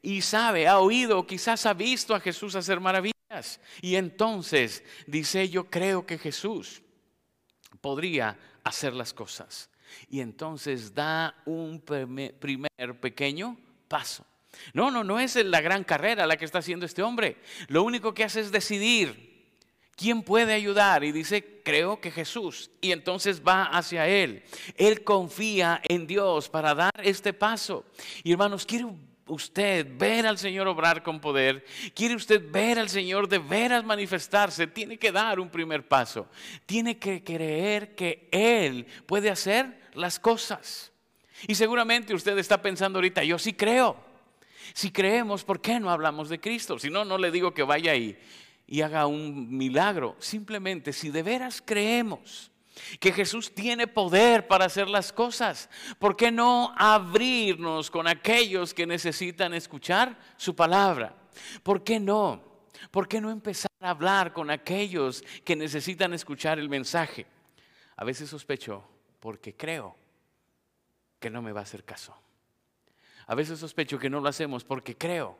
Y 0.00 0.20
sabe, 0.22 0.66
ha 0.66 0.78
oído, 0.78 1.26
quizás 1.26 1.64
ha 1.66 1.74
visto 1.74 2.14
a 2.14 2.20
Jesús 2.20 2.54
hacer 2.54 2.80
maravillas. 2.80 3.60
Y 3.80 3.96
entonces 3.96 4.82
dice, 5.06 5.48
yo 5.48 5.70
creo 5.70 6.04
que 6.04 6.18
Jesús 6.18 6.82
podría 7.80 8.38
hacer 8.64 8.92
las 8.92 9.12
cosas. 9.12 9.70
Y 10.08 10.20
entonces 10.20 10.94
da 10.94 11.34
un 11.44 11.80
primer 11.80 13.00
pequeño 13.00 13.56
paso. 13.88 14.26
No, 14.74 14.90
no, 14.90 15.02
no 15.02 15.18
es 15.18 15.36
la 15.36 15.60
gran 15.60 15.84
carrera 15.84 16.26
la 16.26 16.36
que 16.36 16.44
está 16.44 16.58
haciendo 16.58 16.84
este 16.84 17.02
hombre. 17.02 17.38
Lo 17.68 17.82
único 17.82 18.12
que 18.12 18.24
hace 18.24 18.40
es 18.40 18.52
decidir 18.52 19.31
¿Quién 19.96 20.22
puede 20.22 20.54
ayudar? 20.54 21.04
Y 21.04 21.12
dice, 21.12 21.60
creo 21.62 22.00
que 22.00 22.10
Jesús. 22.10 22.70
Y 22.80 22.92
entonces 22.92 23.42
va 23.46 23.64
hacia 23.64 24.08
Él. 24.08 24.42
Él 24.76 25.04
confía 25.04 25.80
en 25.84 26.06
Dios 26.06 26.48
para 26.48 26.74
dar 26.74 26.92
este 27.02 27.32
paso. 27.32 27.84
Y 28.24 28.32
hermanos, 28.32 28.64
quiere 28.64 28.86
usted 29.26 29.86
ver 29.96 30.26
al 30.26 30.38
Señor 30.38 30.66
obrar 30.66 31.02
con 31.02 31.20
poder, 31.20 31.64
quiere 31.94 32.14
usted 32.14 32.42
ver 32.50 32.78
al 32.78 32.88
Señor 32.88 33.28
de 33.28 33.38
veras 33.38 33.84
manifestarse, 33.84 34.66
tiene 34.66 34.98
que 34.98 35.12
dar 35.12 35.38
un 35.38 35.48
primer 35.48 35.86
paso. 35.86 36.26
Tiene 36.66 36.98
que 36.98 37.22
creer 37.22 37.94
que 37.94 38.28
Él 38.30 38.86
puede 39.06 39.30
hacer 39.30 39.78
las 39.94 40.18
cosas. 40.18 40.92
Y 41.46 41.54
seguramente 41.54 42.14
usted 42.14 42.36
está 42.38 42.60
pensando 42.60 42.98
ahorita, 42.98 43.24
yo 43.24 43.38
sí 43.38 43.52
creo. 43.52 43.96
Si 44.74 44.90
creemos, 44.90 45.44
¿por 45.44 45.60
qué 45.60 45.80
no 45.80 45.90
hablamos 45.90 46.28
de 46.28 46.40
Cristo? 46.40 46.78
Si 46.78 46.88
no, 46.88 47.04
no 47.04 47.18
le 47.18 47.30
digo 47.30 47.52
que 47.52 47.62
vaya 47.62 47.92
ahí 47.92 48.18
y 48.72 48.80
haga 48.80 49.06
un 49.06 49.54
milagro. 49.54 50.16
Simplemente 50.18 50.94
si 50.94 51.10
de 51.10 51.22
veras 51.22 51.62
creemos 51.62 52.50
que 53.00 53.12
Jesús 53.12 53.54
tiene 53.54 53.86
poder 53.86 54.48
para 54.48 54.64
hacer 54.64 54.88
las 54.88 55.12
cosas, 55.12 55.68
¿por 55.98 56.16
qué 56.16 56.32
no 56.32 56.72
abrirnos 56.78 57.90
con 57.90 58.08
aquellos 58.08 58.72
que 58.72 58.86
necesitan 58.86 59.52
escuchar 59.52 60.18
su 60.38 60.56
palabra? 60.56 61.14
¿Por 61.62 61.84
qué 61.84 62.00
no? 62.00 62.42
¿Por 62.90 63.08
qué 63.08 63.20
no 63.20 63.30
empezar 63.30 63.70
a 63.80 63.90
hablar 63.90 64.32
con 64.32 64.48
aquellos 64.48 65.22
que 65.44 65.54
necesitan 65.54 66.14
escuchar 66.14 66.58
el 66.58 66.70
mensaje? 66.70 67.26
A 67.96 68.04
veces 68.04 68.30
sospecho 68.30 68.88
porque 69.20 69.54
creo 69.54 69.94
que 71.20 71.28
no 71.28 71.42
me 71.42 71.52
va 71.52 71.60
a 71.60 71.64
hacer 71.64 71.84
caso. 71.84 72.16
A 73.26 73.34
veces 73.34 73.58
sospecho 73.58 73.98
que 73.98 74.08
no 74.08 74.20
lo 74.20 74.30
hacemos 74.30 74.64
porque 74.64 74.96
creo 74.96 75.36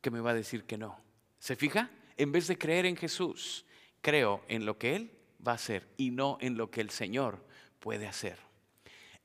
que 0.00 0.10
me 0.10 0.18
va 0.18 0.30
a 0.30 0.34
decir 0.34 0.64
que 0.64 0.76
no. 0.76 0.98
¿Se 1.38 1.54
fija? 1.54 1.90
En 2.20 2.32
vez 2.32 2.46
de 2.48 2.58
creer 2.58 2.84
en 2.84 2.96
Jesús, 2.96 3.64
creo 4.02 4.42
en 4.46 4.66
lo 4.66 4.76
que 4.76 4.94
Él 4.94 5.10
va 5.46 5.52
a 5.52 5.54
hacer 5.54 5.88
y 5.96 6.10
no 6.10 6.36
en 6.42 6.58
lo 6.58 6.70
que 6.70 6.82
el 6.82 6.90
Señor 6.90 7.42
puede 7.78 8.06
hacer. 8.06 8.49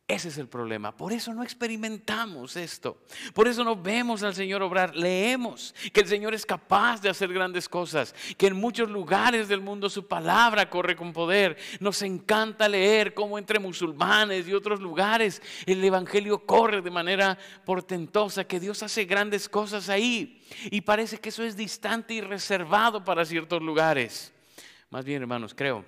Ese 0.08 0.28
es 0.28 0.38
el 0.38 0.48
problema. 0.48 0.96
Por 0.96 1.14
eso 1.14 1.34
no 1.34 1.42
experimentamos 1.42 2.56
esto. 2.58 3.02
Por 3.34 3.48
eso 3.48 3.64
no 3.64 3.76
vemos 3.76 4.22
al 4.22 4.36
Señor 4.36 4.62
obrar. 4.62 4.96
Leemos 4.96 5.74
que 5.92 6.02
el 6.02 6.08
Señor 6.08 6.36
es 6.36 6.46
capaz 6.46 7.02
de 7.02 7.10
hacer 7.10 7.34
grandes 7.34 7.68
cosas. 7.68 8.14
Que 8.38 8.46
en 8.46 8.56
muchos 8.56 8.88
lugares 8.88 9.48
del 9.48 9.62
mundo 9.62 9.90
su 9.90 10.08
palabra 10.08 10.70
corre 10.70 10.96
con 10.96 11.12
poder. 11.12 11.58
Nos 11.80 12.04
encanta 12.04 12.70
leer 12.70 13.16
cómo 13.16 13.40
entre 13.40 13.58
musulmanes 13.58 14.48
y 14.48 14.54
otros 14.54 14.80
lugares 14.80 15.42
el 15.66 15.84
Evangelio 15.84 16.46
corre 16.46 16.84
de 16.84 16.92
manera 16.92 17.40
portentosa. 17.66 18.44
Que 18.44 18.60
Dios 18.60 18.84
hace 18.84 19.06
grandes 19.06 19.50
cosas 19.50 19.90
ahí. 19.90 20.46
Y 20.66 20.82
parece 20.82 21.18
que 21.18 21.30
eso 21.30 21.44
es 21.44 21.58
distante 21.58 22.14
y 22.14 22.22
reservado 22.22 23.04
para 23.04 23.26
ciertos 23.26 23.60
lugares. 23.60 24.32
Más 24.92 25.04
bien, 25.04 25.24
hermanos, 25.24 25.56
creo 25.56 25.84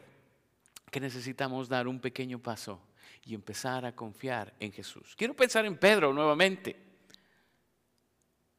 que 0.89 0.99
necesitamos 0.99 1.69
dar 1.69 1.87
un 1.87 1.99
pequeño 1.99 2.39
paso 2.39 2.81
y 3.27 3.35
empezar 3.35 3.85
a 3.85 3.93
confiar 3.93 4.53
en 4.57 4.71
Jesús. 4.71 5.13
Quiero 5.17 5.35
pensar 5.35 5.65
en 5.65 5.77
Pedro 5.77 6.13
nuevamente. 6.13 6.77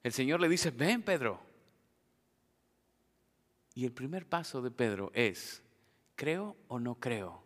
El 0.02 0.12
Señor 0.12 0.40
le 0.40 0.48
dice, 0.48 0.70
ven 0.70 1.02
Pedro. 1.02 1.40
Y 3.74 3.86
el 3.86 3.92
primer 3.92 4.26
paso 4.26 4.60
de 4.60 4.70
Pedro 4.70 5.10
es, 5.14 5.62
¿creo 6.16 6.54
o 6.68 6.78
no 6.78 6.96
creo 6.96 7.42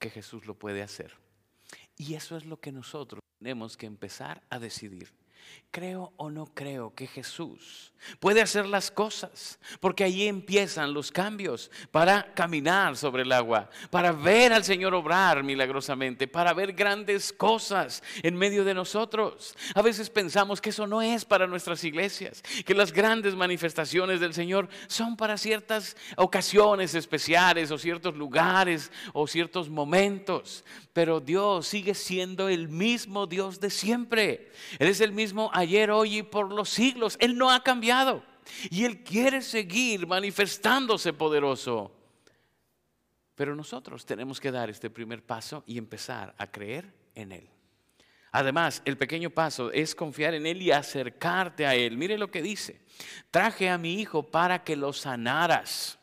que 0.00 0.10
Jesús 0.10 0.46
lo 0.46 0.54
puede 0.54 0.82
hacer? 0.82 1.14
Y 1.96 2.14
eso 2.14 2.36
es 2.36 2.44
lo 2.44 2.58
que 2.58 2.72
nosotros 2.72 3.20
tenemos 3.38 3.76
que 3.76 3.86
empezar 3.86 4.42
a 4.50 4.58
decidir. 4.58 5.12
¿Creo 5.70 6.14
o 6.16 6.30
no 6.30 6.46
creo 6.46 6.94
que 6.94 7.06
Jesús 7.06 7.92
puede 8.20 8.40
hacer 8.40 8.64
las 8.64 8.90
cosas? 8.90 9.58
Porque 9.80 10.02
allí 10.02 10.26
empiezan 10.26 10.94
los 10.94 11.12
cambios 11.12 11.70
para 11.90 12.32
caminar 12.32 12.96
sobre 12.96 13.22
el 13.22 13.32
agua, 13.32 13.68
para 13.90 14.12
ver 14.12 14.54
al 14.54 14.64
Señor 14.64 14.94
obrar 14.94 15.44
milagrosamente, 15.44 16.26
para 16.26 16.54
ver 16.54 16.72
grandes 16.72 17.34
cosas 17.34 18.02
en 18.22 18.34
medio 18.34 18.64
de 18.64 18.72
nosotros. 18.72 19.54
A 19.74 19.82
veces 19.82 20.08
pensamos 20.08 20.62
que 20.62 20.70
eso 20.70 20.86
no 20.86 21.02
es 21.02 21.26
para 21.26 21.46
nuestras 21.46 21.84
iglesias, 21.84 22.42
que 22.64 22.74
las 22.74 22.90
grandes 22.90 23.34
manifestaciones 23.34 24.20
del 24.20 24.32
Señor 24.32 24.70
son 24.86 25.18
para 25.18 25.36
ciertas 25.36 25.98
ocasiones 26.16 26.94
especiales 26.94 27.70
o 27.70 27.76
ciertos 27.76 28.16
lugares 28.16 28.90
o 29.12 29.26
ciertos 29.26 29.68
momentos. 29.68 30.64
Pero 30.94 31.20
Dios 31.20 31.66
sigue 31.66 31.94
siendo 31.94 32.48
el 32.48 32.68
mismo 32.68 33.26
Dios 33.26 33.60
de 33.60 33.70
siempre. 33.70 34.50
Él 34.78 34.88
es 34.88 35.00
el 35.00 35.12
ayer, 35.52 35.90
hoy 35.90 36.18
y 36.18 36.22
por 36.22 36.52
los 36.52 36.68
siglos. 36.68 37.16
Él 37.20 37.36
no 37.36 37.50
ha 37.50 37.62
cambiado. 37.62 38.22
Y 38.70 38.84
Él 38.84 39.02
quiere 39.04 39.42
seguir 39.42 40.06
manifestándose 40.06 41.12
poderoso. 41.12 41.92
Pero 43.34 43.54
nosotros 43.54 44.04
tenemos 44.04 44.40
que 44.40 44.50
dar 44.50 44.68
este 44.70 44.90
primer 44.90 45.22
paso 45.22 45.62
y 45.66 45.78
empezar 45.78 46.34
a 46.38 46.50
creer 46.50 46.92
en 47.14 47.32
Él. 47.32 47.48
Además, 48.32 48.82
el 48.84 48.98
pequeño 48.98 49.30
paso 49.30 49.70
es 49.72 49.94
confiar 49.94 50.34
en 50.34 50.46
Él 50.46 50.60
y 50.60 50.70
acercarte 50.70 51.66
a 51.66 51.74
Él. 51.74 51.96
Mire 51.96 52.18
lo 52.18 52.30
que 52.30 52.42
dice. 52.42 52.80
Traje 53.30 53.68
a 53.68 53.78
mi 53.78 54.00
hijo 54.00 54.22
para 54.22 54.64
que 54.64 54.76
lo 54.76 54.92
sanaras. 54.92 55.97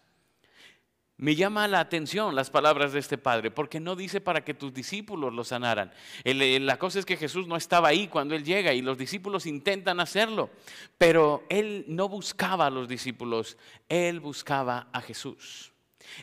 Me 1.18 1.36
llama 1.36 1.66
la 1.70 1.80
atención 1.80 2.36
las 2.36 2.50
palabras 2.50 2.92
de 2.92 3.00
este 3.00 3.18
padre, 3.18 3.50
porque 3.50 3.80
no 3.80 3.96
dice 3.96 4.20
para 4.20 4.44
que 4.44 4.54
tus 4.54 4.74
discípulos 4.74 5.34
lo 5.34 5.46
sanaran. 5.46 5.94
la 6.26 6.78
cosa 6.78 7.00
es 7.00 7.06
que 7.06 7.16
Jesús 7.16 7.48
no 7.48 7.56
estaba 7.56 7.88
ahí 7.88 8.10
cuando 8.10 8.36
él 8.36 8.44
llega 8.44 8.74
y 8.74 8.82
los 8.82 8.98
discípulos 8.98 9.46
intentan 9.46 10.02
hacerlo, 10.02 10.50
pero 10.98 11.46
él 11.50 11.86
no 11.88 12.10
buscaba 12.10 12.66
a 12.66 12.70
los 12.70 12.90
discípulos, 12.90 13.58
él 13.88 14.20
buscaba 14.20 14.90
a 14.92 15.00
Jesús. 15.00 15.72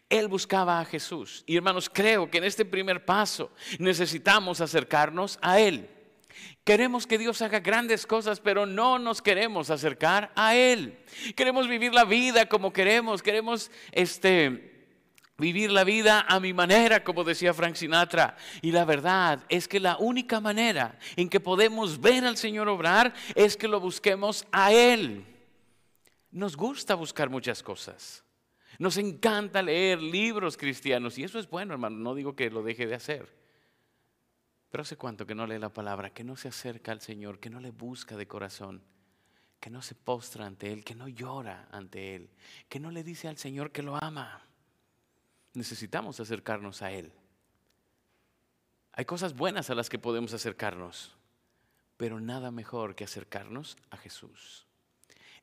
Él 0.08 0.28
buscaba 0.28 0.78
a 0.78 0.84
Jesús. 0.84 1.42
Y 1.46 1.56
hermanos, 1.56 1.90
creo 1.92 2.30
que 2.30 2.38
en 2.38 2.44
este 2.44 2.64
primer 2.64 3.04
paso 3.04 3.50
necesitamos 3.78 4.60
acercarnos 4.60 5.38
a 5.42 5.58
Él. 5.58 5.90
Queremos 6.64 7.06
que 7.06 7.18
Dios 7.18 7.42
haga 7.42 7.58
grandes 7.58 8.06
cosas, 8.06 8.38
pero 8.38 8.64
no 8.64 8.98
nos 9.00 9.20
queremos 9.20 9.70
acercar 9.70 10.30
a 10.36 10.54
Él. 10.54 11.04
Queremos 11.34 11.66
vivir 11.66 11.92
la 11.92 12.04
vida 12.04 12.48
como 12.48 12.72
queremos, 12.72 13.22
queremos 13.22 13.70
este 13.90 14.71
vivir 15.38 15.70
la 15.70 15.84
vida 15.84 16.24
a 16.28 16.40
mi 16.40 16.52
manera, 16.52 17.02
como 17.02 17.24
decía 17.24 17.54
Frank 17.54 17.74
Sinatra. 17.74 18.36
Y 18.60 18.72
la 18.72 18.84
verdad 18.84 19.44
es 19.48 19.68
que 19.68 19.80
la 19.80 19.96
única 19.96 20.40
manera 20.40 20.98
en 21.16 21.28
que 21.28 21.40
podemos 21.40 22.00
ver 22.00 22.24
al 22.24 22.36
Señor 22.36 22.68
obrar 22.68 23.12
es 23.34 23.56
que 23.56 23.68
lo 23.68 23.80
busquemos 23.80 24.46
a 24.52 24.72
Él. 24.72 25.24
Nos 26.30 26.56
gusta 26.56 26.94
buscar 26.94 27.28
muchas 27.28 27.62
cosas. 27.62 28.24
Nos 28.78 28.96
encanta 28.96 29.62
leer 29.62 30.00
libros 30.00 30.56
cristianos 30.56 31.18
y 31.18 31.24
eso 31.24 31.38
es 31.38 31.48
bueno, 31.48 31.74
hermano. 31.74 31.98
No 31.98 32.14
digo 32.14 32.34
que 32.34 32.50
lo 32.50 32.62
deje 32.62 32.86
de 32.86 32.94
hacer. 32.94 33.28
Pero 34.70 34.82
hace 34.82 34.96
cuánto 34.96 35.26
que 35.26 35.34
no 35.34 35.46
lee 35.46 35.58
la 35.58 35.68
palabra, 35.68 36.10
que 36.10 36.24
no 36.24 36.36
se 36.36 36.48
acerca 36.48 36.92
al 36.92 37.02
Señor, 37.02 37.38
que 37.38 37.50
no 37.50 37.60
le 37.60 37.70
busca 37.70 38.16
de 38.16 38.26
corazón, 38.26 38.82
que 39.60 39.68
no 39.68 39.82
se 39.82 39.94
postra 39.94 40.46
ante 40.46 40.72
Él, 40.72 40.82
que 40.82 40.94
no 40.94 41.08
llora 41.08 41.68
ante 41.70 42.14
Él, 42.14 42.30
que 42.70 42.80
no 42.80 42.90
le 42.90 43.04
dice 43.04 43.28
al 43.28 43.36
Señor 43.36 43.70
que 43.70 43.82
lo 43.82 44.02
ama 44.02 44.46
necesitamos 45.54 46.20
acercarnos 46.20 46.82
a 46.82 46.92
Él. 46.92 47.12
Hay 48.92 49.04
cosas 49.04 49.34
buenas 49.34 49.70
a 49.70 49.74
las 49.74 49.88
que 49.88 49.98
podemos 49.98 50.32
acercarnos, 50.32 51.16
pero 51.96 52.20
nada 52.20 52.50
mejor 52.50 52.94
que 52.94 53.04
acercarnos 53.04 53.76
a 53.90 53.96
Jesús. 53.96 54.66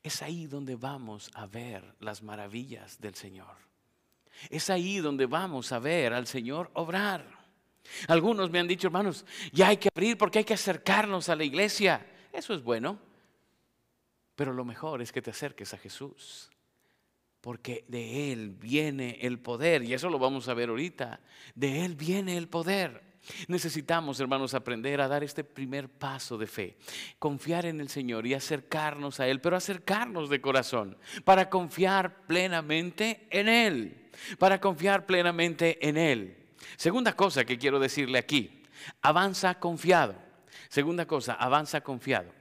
Es 0.04 0.22
ahí 0.22 0.46
donde 0.48 0.76
vamos 0.76 1.32
a 1.34 1.46
ver 1.46 1.96
las 2.00 2.22
maravillas 2.22 3.02
del 3.02 3.16
Señor. 3.16 3.56
Es 4.50 4.70
ahí 4.70 5.00
donde 5.00 5.26
vamos 5.26 5.72
a 5.72 5.80
ver 5.80 6.14
al 6.14 6.28
Señor 6.28 6.70
obrar. 6.74 7.26
Algunos 8.08 8.50
me 8.52 8.60
han 8.60 8.68
dicho, 8.68 8.88
hermanos, 8.88 9.26
ya 9.52 9.70
hay 9.70 9.78
que 9.78 9.90
abrir 9.94 10.18
porque 10.18 10.40
hay 10.40 10.46
que 10.46 10.54
acercarnos 10.54 11.28
a 11.28 11.36
la 11.36 11.44
iglesia. 11.44 12.06
Eso 12.32 12.54
es 12.54 12.64
bueno, 12.64 13.00
pero 14.36 14.54
lo 14.54 14.64
mejor 14.64 15.02
es 15.02 15.12
que 15.12 15.22
te 15.22 15.32
acerques 15.32 15.74
a 15.74 15.78
Jesús 15.78 16.50
porque 17.42 17.86
de 17.88 18.32
Él 18.32 18.52
viene 18.52 19.20
el 19.22 19.40
poder, 19.40 19.84
y 19.84 19.94
eso 19.94 20.10
lo 20.10 20.20
vamos 20.20 20.48
a 20.50 20.54
ver 20.54 20.70
ahorita, 20.70 21.22
de 21.56 21.86
Él 21.86 21.96
viene 21.96 22.38
el 22.38 22.48
poder. 22.48 23.10
Necesitamos, 23.48 24.20
hermanos, 24.20 24.54
aprender 24.54 25.02
a 25.02 25.08
dar 25.08 25.24
este 25.24 25.44
primer 25.44 25.90
paso 25.90 26.38
de 26.38 26.48
fe, 26.48 26.78
confiar 27.20 27.66
en 27.66 27.80
el 27.80 27.90
Señor 27.90 28.26
y 28.26 28.34
acercarnos 28.34 29.20
a 29.20 29.28
Él, 29.28 29.42
pero 29.42 29.56
acercarnos 29.56 30.30
de 30.30 30.42
corazón, 30.42 30.98
para 31.24 31.50
confiar 31.50 32.26
plenamente 32.26 33.28
en 33.30 33.48
Él, 33.48 34.10
para 34.38 34.60
confiar 34.60 35.06
plenamente 35.06 35.88
en 35.88 35.98
Él. 35.98 36.38
Segunda 36.76 37.16
cosa 37.16 37.46
que 37.46 37.58
quiero 37.58 37.80
decirle 37.80 38.18
aquí, 38.18 38.64
avanza 39.02 39.60
confiado. 39.60 40.16
Segunda 40.70 41.06
cosa, 41.06 41.34
avanza 41.34 41.82
confiado 41.82 42.39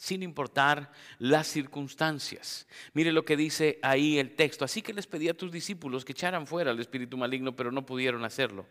sin 0.00 0.22
importar 0.22 0.90
las 1.18 1.46
circunstancias. 1.46 2.66
Mire 2.94 3.12
lo 3.12 3.26
que 3.26 3.36
dice 3.36 3.78
ahí 3.82 4.18
el 4.18 4.34
texto. 4.34 4.64
Así 4.64 4.80
que 4.80 4.94
les 4.94 5.06
pedí 5.06 5.28
a 5.28 5.36
tus 5.36 5.52
discípulos 5.52 6.06
que 6.06 6.12
echaran 6.12 6.46
fuera 6.46 6.70
al 6.70 6.80
espíritu 6.80 7.18
maligno, 7.18 7.54
pero 7.54 7.70
no 7.70 7.84
pudieron 7.84 8.24
hacerlo. 8.24 8.66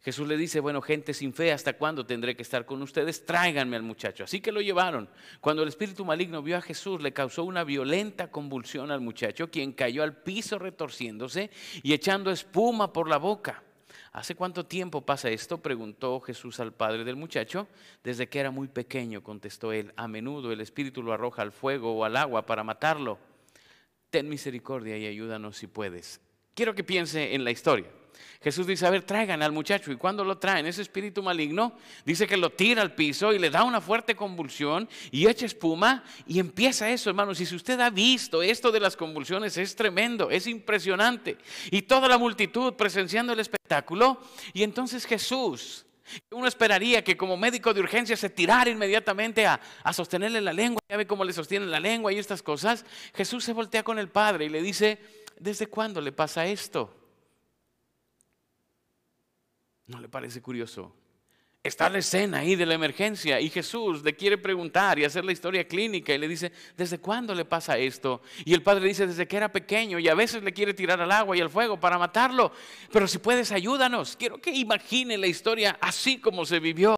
Jesús 0.00 0.26
le 0.26 0.38
dice, 0.38 0.60
bueno, 0.60 0.80
gente 0.80 1.12
sin 1.12 1.34
fe, 1.34 1.52
¿hasta 1.52 1.74
cuándo 1.74 2.06
tendré 2.06 2.34
que 2.34 2.42
estar 2.42 2.64
con 2.64 2.80
ustedes? 2.80 3.26
Tráiganme 3.26 3.76
al 3.76 3.82
muchacho. 3.82 4.24
Así 4.24 4.40
que 4.40 4.52
lo 4.52 4.62
llevaron. 4.62 5.10
Cuando 5.42 5.62
el 5.62 5.68
espíritu 5.68 6.02
maligno 6.02 6.42
vio 6.42 6.56
a 6.56 6.62
Jesús, 6.62 7.02
le 7.02 7.12
causó 7.12 7.44
una 7.44 7.62
violenta 7.62 8.30
convulsión 8.30 8.90
al 8.90 9.02
muchacho, 9.02 9.50
quien 9.50 9.72
cayó 9.72 10.02
al 10.02 10.16
piso 10.16 10.58
retorciéndose 10.58 11.50
y 11.82 11.92
echando 11.92 12.30
espuma 12.30 12.90
por 12.90 13.06
la 13.10 13.18
boca. 13.18 13.62
¿Hace 14.14 14.36
cuánto 14.36 14.64
tiempo 14.64 15.00
pasa 15.00 15.28
esto? 15.28 15.58
preguntó 15.58 16.20
Jesús 16.20 16.60
al 16.60 16.72
padre 16.72 17.02
del 17.02 17.16
muchacho. 17.16 17.66
Desde 18.04 18.28
que 18.28 18.38
era 18.38 18.52
muy 18.52 18.68
pequeño, 18.68 19.24
contestó 19.24 19.72
él. 19.72 19.92
A 19.96 20.06
menudo 20.06 20.52
el 20.52 20.60
espíritu 20.60 21.02
lo 21.02 21.12
arroja 21.12 21.42
al 21.42 21.50
fuego 21.50 21.92
o 21.92 22.04
al 22.04 22.16
agua 22.16 22.46
para 22.46 22.62
matarlo. 22.62 23.18
Ten 24.10 24.28
misericordia 24.28 24.96
y 24.96 25.06
ayúdanos 25.06 25.56
si 25.56 25.66
puedes. 25.66 26.20
Quiero 26.54 26.76
que 26.76 26.84
piense 26.84 27.34
en 27.34 27.42
la 27.42 27.50
historia. 27.50 27.88
Jesús 28.42 28.66
dice, 28.66 28.86
a 28.86 28.90
ver, 28.90 29.02
traigan 29.02 29.42
al 29.42 29.52
muchacho. 29.52 29.90
Y 29.90 29.96
cuando 29.96 30.22
lo 30.22 30.36
traen, 30.36 30.66
ese 30.66 30.82
espíritu 30.82 31.22
maligno 31.22 31.72
dice 32.04 32.26
que 32.26 32.36
lo 32.36 32.50
tira 32.50 32.82
al 32.82 32.94
piso 32.94 33.32
y 33.32 33.38
le 33.38 33.48
da 33.48 33.64
una 33.64 33.80
fuerte 33.80 34.14
convulsión 34.14 34.88
y 35.10 35.26
echa 35.26 35.46
espuma 35.46 36.04
y 36.26 36.38
empieza 36.38 36.90
eso, 36.90 37.08
hermanos. 37.08 37.40
Y 37.40 37.46
si 37.46 37.54
usted 37.54 37.80
ha 37.80 37.88
visto 37.88 38.42
esto 38.42 38.70
de 38.70 38.80
las 38.80 38.96
convulsiones, 38.96 39.56
es 39.56 39.74
tremendo, 39.74 40.30
es 40.30 40.46
impresionante. 40.46 41.38
Y 41.70 41.82
toda 41.82 42.06
la 42.06 42.18
multitud 42.18 42.74
presenciando 42.74 43.32
el 43.32 43.40
espectáculo. 43.40 44.20
Y 44.52 44.62
entonces 44.62 45.06
Jesús, 45.06 45.86
uno 46.30 46.46
esperaría 46.46 47.02
que 47.02 47.16
como 47.16 47.38
médico 47.38 47.72
de 47.72 47.80
urgencia 47.80 48.16
se 48.16 48.28
tirara 48.28 48.68
inmediatamente 48.68 49.46
a, 49.46 49.58
a, 49.82 49.92
sostenerle 49.94 50.40
la 50.42 50.52
lengua, 50.52 50.82
ya 50.86 50.98
ve 50.98 51.06
cómo 51.06 51.24
le 51.24 51.32
sostiene 51.32 51.64
la 51.64 51.80
lengua 51.80 52.12
y 52.12 52.18
estas 52.18 52.42
cosas. 52.42 52.84
Jesús 53.14 53.42
se 53.42 53.54
voltea 53.54 53.82
con 53.82 53.98
el 53.98 54.08
Padre 54.08 54.44
y 54.44 54.48
le 54.50 54.60
dice, 54.60 54.98
¿desde 55.38 55.66
cuándo 55.66 56.00
le 56.00 56.12
pasa 56.12 56.46
esto? 56.46 57.03
¿No 59.86 60.00
le 60.00 60.08
parece 60.08 60.40
curioso? 60.40 60.94
Está 61.64 61.88
la 61.88 61.96
escena 61.96 62.40
ahí 62.40 62.56
de 62.56 62.66
la 62.66 62.74
emergencia 62.74 63.40
y 63.40 63.48
Jesús 63.48 64.04
le 64.04 64.14
quiere 64.14 64.36
preguntar 64.36 64.98
y 64.98 65.04
hacer 65.04 65.24
la 65.24 65.32
historia 65.32 65.66
clínica 65.66 66.12
y 66.12 66.18
le 66.18 66.28
dice, 66.28 66.52
¿desde 66.76 66.98
cuándo 66.98 67.34
le 67.34 67.46
pasa 67.46 67.78
esto? 67.78 68.20
Y 68.44 68.52
el 68.52 68.62
padre 68.62 68.86
dice, 68.86 69.06
desde 69.06 69.26
que 69.26 69.38
era 69.38 69.50
pequeño 69.50 69.98
y 69.98 70.06
a 70.08 70.14
veces 70.14 70.42
le 70.42 70.52
quiere 70.52 70.74
tirar 70.74 71.00
al 71.00 71.10
agua 71.10 71.34
y 71.34 71.40
al 71.40 71.48
fuego 71.48 71.80
para 71.80 71.98
matarlo. 71.98 72.52
Pero 72.92 73.08
si 73.08 73.16
puedes, 73.16 73.50
ayúdanos. 73.50 74.14
Quiero 74.14 74.42
que 74.42 74.50
imagine 74.50 75.16
la 75.16 75.26
historia 75.26 75.78
así 75.80 76.18
como 76.18 76.44
se 76.44 76.60
vivió. 76.60 76.94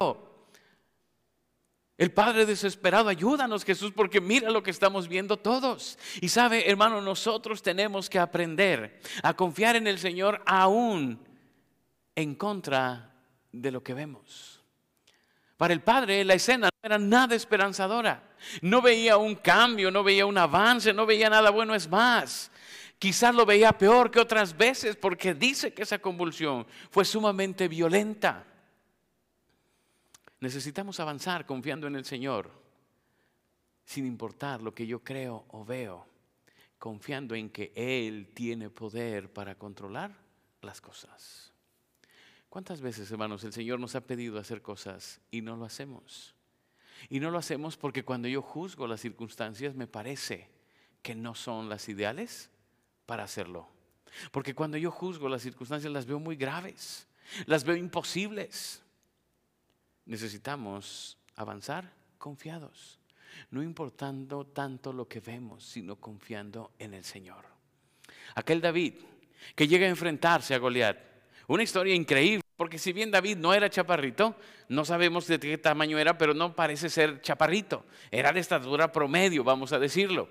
El 1.97 2.11
padre 2.11 2.45
desesperado, 2.45 3.07
ayúdanos 3.07 3.63
Jesús, 3.63 3.93
porque 3.95 4.19
mira 4.19 4.49
lo 4.49 4.63
que 4.63 4.71
estamos 4.71 5.07
viendo 5.07 5.37
todos. 5.37 5.97
Y 6.19 6.27
sabe, 6.27 6.69
hermano, 6.69 6.99
nosotros 6.99 7.61
tenemos 7.61 8.09
que 8.09 8.19
aprender 8.19 8.99
a 9.23 9.33
confiar 9.33 9.77
en 9.77 9.87
el 9.87 9.97
Señor 9.97 10.43
aún 10.45 11.25
en 12.17 12.33
contra 12.33 13.13
de 13.51 13.71
lo 13.71 13.83
que 13.83 13.93
vemos. 13.93 14.59
Para 15.55 15.71
el 15.71 15.81
padre 15.81 16.25
la 16.25 16.33
escena 16.33 16.67
no 16.67 16.87
era 16.87 16.97
nada 16.97 17.35
esperanzadora. 17.35 18.35
No 18.61 18.81
veía 18.81 19.17
un 19.17 19.35
cambio, 19.35 19.91
no 19.91 20.03
veía 20.03 20.25
un 20.25 20.37
avance, 20.37 20.91
no 20.93 21.05
veía 21.05 21.29
nada 21.29 21.51
bueno. 21.51 21.75
Es 21.75 21.87
más, 21.87 22.49
quizás 22.97 23.35
lo 23.35 23.45
veía 23.45 23.71
peor 23.71 24.09
que 24.09 24.19
otras 24.19 24.57
veces 24.57 24.95
porque 24.95 25.35
dice 25.35 25.75
que 25.75 25.83
esa 25.83 25.99
convulsión 25.99 26.65
fue 26.89 27.05
sumamente 27.05 27.67
violenta. 27.67 28.43
Necesitamos 30.39 30.99
avanzar 30.99 31.45
confiando 31.45 31.85
en 31.85 31.97
el 31.97 32.05
Señor, 32.05 32.49
sin 33.85 34.07
importar 34.07 34.63
lo 34.63 34.73
que 34.73 34.87
yo 34.87 35.03
creo 35.03 35.45
o 35.49 35.63
veo, 35.63 36.07
confiando 36.79 37.35
en 37.35 37.51
que 37.51 37.71
Él 37.75 38.31
tiene 38.33 38.71
poder 38.71 39.31
para 39.31 39.53
controlar 39.53 40.11
las 40.61 40.81
cosas. 40.81 41.53
¿Cuántas 42.49 42.81
veces, 42.81 43.11
hermanos, 43.11 43.43
el 43.43 43.53
Señor 43.53 43.79
nos 43.79 43.95
ha 43.95 44.01
pedido 44.01 44.39
hacer 44.39 44.61
cosas 44.61 45.19
y 45.31 45.41
no 45.41 45.55
lo 45.55 45.65
hacemos? 45.65 46.33
Y 47.09 47.19
no 47.19 47.29
lo 47.29 47.37
hacemos 47.37 47.77
porque 47.77 48.03
cuando 48.03 48.27
yo 48.27 48.41
juzgo 48.41 48.87
las 48.87 49.01
circunstancias 49.01 49.75
me 49.75 49.87
parece 49.87 50.49
que 51.01 51.13
no 51.15 51.35
son 51.35 51.69
las 51.69 51.87
ideales 51.89 52.49
para 53.05 53.23
hacerlo. 53.23 53.67
Porque 54.31 54.55
cuando 54.55 54.77
yo 54.77 54.91
juzgo 54.91 55.29
las 55.29 55.41
circunstancias 55.41 55.91
las 55.91 56.05
veo 56.05 56.19
muy 56.19 56.35
graves, 56.35 57.07
las 57.45 57.63
veo 57.63 57.75
imposibles. 57.75 58.81
Necesitamos 60.05 61.17
avanzar 61.35 61.93
confiados, 62.17 62.99
no 63.51 63.61
importando 63.61 64.45
tanto 64.45 64.93
lo 64.93 65.07
que 65.07 65.19
vemos, 65.19 65.65
sino 65.65 65.97
confiando 65.97 66.71
en 66.79 66.93
el 66.93 67.03
Señor. 67.03 67.45
Aquel 68.35 68.61
David 68.61 68.95
que 69.55 69.67
llega 69.67 69.85
a 69.85 69.89
enfrentarse 69.89 70.55
a 70.55 70.57
Goliat, 70.57 70.97
una 71.47 71.63
historia 71.63 71.95
increíble, 71.95 72.43
porque 72.57 72.77
si 72.77 72.91
bien 72.91 73.09
David 73.09 73.37
no 73.37 73.53
era 73.53 73.69
chaparrito, 73.69 74.35
no 74.67 74.83
sabemos 74.83 75.27
de 75.27 75.39
qué 75.39 75.57
tamaño 75.57 75.97
era, 75.97 76.17
pero 76.17 76.33
no 76.33 76.55
parece 76.55 76.89
ser 76.89 77.21
chaparrito. 77.21 77.85
Era 78.11 78.33
de 78.33 78.41
estatura 78.41 78.91
promedio, 78.91 79.43
vamos 79.43 79.71
a 79.71 79.79
decirlo. 79.79 80.27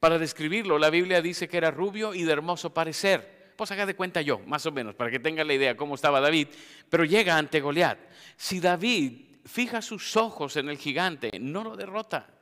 Para 0.00 0.18
describirlo, 0.18 0.78
la 0.78 0.90
Biblia 0.90 1.20
dice 1.20 1.48
que 1.48 1.56
era 1.56 1.70
rubio 1.70 2.14
y 2.14 2.22
de 2.22 2.32
hermoso 2.32 2.72
parecer. 2.72 3.52
pues 3.56 3.70
haga 3.70 3.86
de 3.86 3.94
cuenta 3.94 4.20
yo, 4.20 4.40
más 4.40 4.66
o 4.66 4.72
menos, 4.72 4.94
para 4.96 5.10
que 5.10 5.20
tenga 5.20 5.44
la 5.44 5.54
idea 5.54 5.76
cómo 5.76 5.94
estaba 5.94 6.20
David, 6.20 6.48
pero 6.90 7.04
llega 7.04 7.38
ante 7.38 7.60
Goliat. 7.60 7.98
Si 8.36 8.58
David 8.58 9.12
fija 9.44 9.80
sus 9.80 10.16
ojos 10.16 10.56
en 10.56 10.68
el 10.68 10.76
gigante, 10.78 11.30
no 11.38 11.62
lo 11.62 11.76
derrota. 11.76 12.33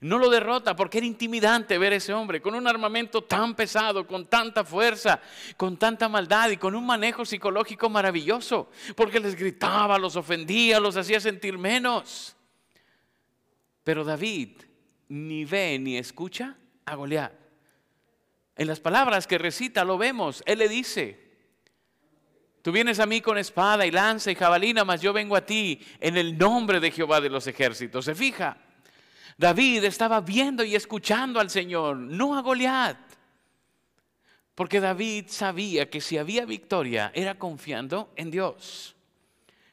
No 0.00 0.18
lo 0.18 0.30
derrota 0.30 0.76
porque 0.76 0.98
era 0.98 1.06
intimidante 1.06 1.78
ver 1.78 1.92
a 1.92 1.96
ese 1.96 2.12
hombre 2.12 2.40
con 2.40 2.54
un 2.54 2.66
armamento 2.66 3.22
tan 3.22 3.54
pesado, 3.54 4.06
con 4.06 4.26
tanta 4.26 4.64
fuerza, 4.64 5.20
con 5.56 5.76
tanta 5.76 6.08
maldad 6.08 6.50
y 6.50 6.56
con 6.56 6.74
un 6.74 6.86
manejo 6.86 7.24
psicológico 7.24 7.88
maravilloso, 7.88 8.70
porque 8.94 9.20
les 9.20 9.34
gritaba, 9.34 9.98
los 9.98 10.16
ofendía, 10.16 10.78
los 10.78 10.96
hacía 10.96 11.20
sentir 11.20 11.58
menos. 11.58 12.36
Pero 13.82 14.04
David 14.04 14.50
ni 15.08 15.44
ve 15.44 15.78
ni 15.78 15.96
escucha 15.96 16.56
a 16.84 16.94
Goliat. 16.94 17.32
En 18.56 18.66
las 18.66 18.78
palabras 18.78 19.26
que 19.26 19.38
recita 19.38 19.84
lo 19.84 19.98
vemos, 19.98 20.42
él 20.46 20.58
le 20.58 20.68
dice, 20.68 21.30
Tú 22.62 22.72
vienes 22.72 23.00
a 23.00 23.06
mí 23.06 23.22
con 23.22 23.38
espada 23.38 23.86
y 23.86 23.90
lanza 23.90 24.30
y 24.30 24.34
jabalina, 24.34 24.84
mas 24.84 25.00
yo 25.00 25.14
vengo 25.14 25.34
a 25.34 25.46
ti 25.46 25.80
en 25.98 26.18
el 26.18 26.36
nombre 26.36 26.78
de 26.78 26.90
Jehová 26.90 27.20
de 27.20 27.30
los 27.30 27.46
ejércitos. 27.46 28.04
¿Se 28.04 28.14
fija? 28.14 28.58
David 29.40 29.84
estaba 29.84 30.20
viendo 30.20 30.62
y 30.62 30.74
escuchando 30.74 31.40
al 31.40 31.48
Señor, 31.48 31.96
no 31.96 32.36
a 32.36 32.42
Goliat. 32.42 32.98
Porque 34.54 34.80
David 34.80 35.28
sabía 35.28 35.88
que 35.88 36.02
si 36.02 36.18
había 36.18 36.44
victoria 36.44 37.10
era 37.14 37.38
confiando 37.38 38.12
en 38.16 38.30
Dios. 38.30 38.94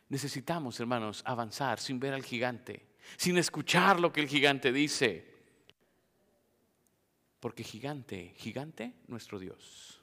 Necesitamos, 0.08 0.80
hermanos, 0.80 1.22
avanzar 1.26 1.82
sin 1.82 2.00
ver 2.00 2.14
al 2.14 2.24
gigante, 2.24 2.88
sin 3.18 3.38
escuchar 3.38 4.00
lo 4.00 4.14
que 4.14 4.22
el 4.22 4.30
gigante 4.30 4.72
dice. 4.72 5.36
Porque 7.42 7.66
gigante, 7.66 8.36
gigante, 8.38 8.94
nuestro 9.08 9.38
Dios. 9.38 10.02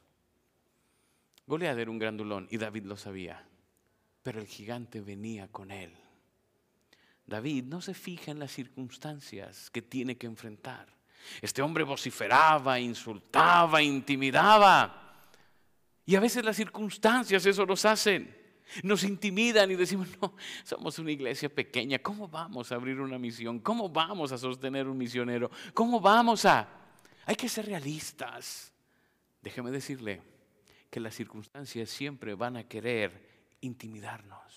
Goliat 1.47 1.79
era 1.79 1.91
un 1.91 1.99
grandulón 1.99 2.49
y 2.51 2.59
David 2.59 2.85
lo 2.85 2.99
sabía, 2.99 3.43
pero 4.23 4.41
el 4.41 4.47
gigante 4.47 5.01
venía 5.01 5.49
con 5.49 5.71
él. 5.71 6.04
David 7.27 7.65
no 7.65 7.81
se 7.81 7.95
fija 7.95 8.31
en 8.31 8.39
las 8.39 8.53
circunstancias 8.53 9.71
que 9.71 9.83
tiene 9.83 10.17
que 10.17 10.27
enfrentar. 10.27 10.87
Este 11.41 11.63
hombre 11.63 11.85
vociferaba, 11.85 12.79
insultaba, 12.79 13.83
intimidaba. 13.83 15.31
Y 16.05 16.17
a 16.17 16.21
veces 16.21 16.45
las 16.45 16.57
circunstancias 16.57 17.47
eso 17.47 17.65
nos 17.65 17.85
hacen. 17.85 18.43
Nos 18.83 19.05
intimidan 19.05 19.71
y 19.71 19.77
decimos, 19.77 20.09
no, 20.21 20.35
somos 20.65 20.99
una 20.99 21.13
iglesia 21.13 21.49
pequeña. 21.49 21.99
¿Cómo 21.99 22.29
vamos 22.29 22.73
a 22.73 22.75
abrir 22.75 23.01
una 23.01 23.19
misión? 23.19 23.59
¿Cómo 23.61 23.89
vamos 23.89 24.33
a 24.33 24.39
sostener 24.39 24.87
un 24.89 24.99
misionero? 24.99 25.51
¿Cómo 25.73 26.01
vamos 26.01 26.45
a...? 26.45 26.69
Hay 27.27 27.37
que 27.37 27.49
ser 27.49 27.67
realistas. 27.67 28.73
Déjeme 29.41 29.71
decirle, 29.71 30.23
que 30.95 31.01
las 31.01 31.17
circunstancias 31.17 31.91
siempre 31.91 32.35
van 32.35 32.57
a 32.57 32.69
querer 32.69 33.57
intimidarnos. 33.63 34.54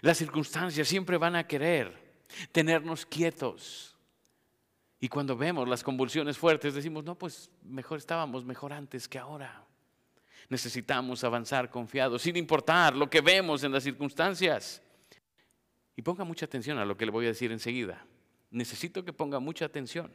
Las 0.00 0.18
circunstancias 0.18 0.86
siempre 0.86 1.16
van 1.16 1.36
a 1.36 1.46
querer 1.46 2.08
tenernos 2.52 3.06
quietos. 3.06 3.96
Y 5.00 5.08
cuando 5.08 5.36
vemos 5.36 5.68
las 5.68 5.82
convulsiones 5.82 6.36
fuertes 6.36 6.74
decimos, 6.74 7.04
no, 7.04 7.16
pues 7.16 7.50
mejor 7.62 7.98
estábamos 7.98 8.44
mejor 8.44 8.72
antes 8.72 9.08
que 9.08 9.18
ahora. 9.18 9.64
Necesitamos 10.48 11.24
avanzar 11.24 11.70
confiados, 11.70 12.22
sin 12.22 12.36
importar 12.36 12.96
lo 12.96 13.08
que 13.08 13.20
vemos 13.20 13.62
en 13.64 13.72
las 13.72 13.84
circunstancias. 13.84 14.82
Y 15.94 16.02
ponga 16.02 16.24
mucha 16.24 16.46
atención 16.46 16.78
a 16.78 16.84
lo 16.84 16.96
que 16.96 17.04
le 17.04 17.12
voy 17.12 17.26
a 17.26 17.28
decir 17.28 17.52
enseguida. 17.52 18.04
Necesito 18.50 19.04
que 19.04 19.12
ponga 19.12 19.40
mucha 19.40 19.66
atención. 19.66 20.12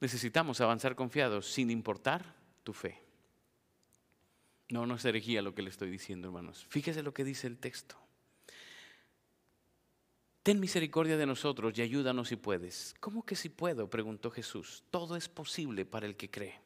Necesitamos 0.00 0.60
avanzar 0.60 0.94
confiados 0.94 1.46
sin 1.46 1.70
importar 1.70 2.34
tu 2.62 2.72
fe. 2.72 3.00
No, 4.74 4.86
no 4.86 4.96
es 4.96 5.04
herejía 5.04 5.40
lo 5.40 5.54
que 5.54 5.62
le 5.62 5.70
estoy 5.70 5.88
diciendo, 5.88 6.26
hermanos. 6.26 6.66
Fíjese 6.68 7.04
lo 7.04 7.14
que 7.14 7.22
dice 7.22 7.46
el 7.46 7.58
texto. 7.58 7.96
Ten 10.42 10.58
misericordia 10.58 11.16
de 11.16 11.26
nosotros 11.26 11.78
y 11.78 11.82
ayúdanos 11.82 12.26
si 12.26 12.34
puedes. 12.34 12.96
¿Cómo 12.98 13.24
que 13.24 13.36
si 13.36 13.50
puedo? 13.50 13.88
preguntó 13.88 14.32
Jesús. 14.32 14.82
Todo 14.90 15.14
es 15.14 15.28
posible 15.28 15.86
para 15.86 16.06
el 16.06 16.16
que 16.16 16.28
cree. 16.28 16.60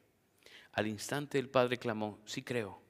Al 0.72 0.86
instante 0.86 1.38
el 1.38 1.50
Padre 1.50 1.76
clamó, 1.76 2.18
sí 2.24 2.40
creo, 2.40 2.80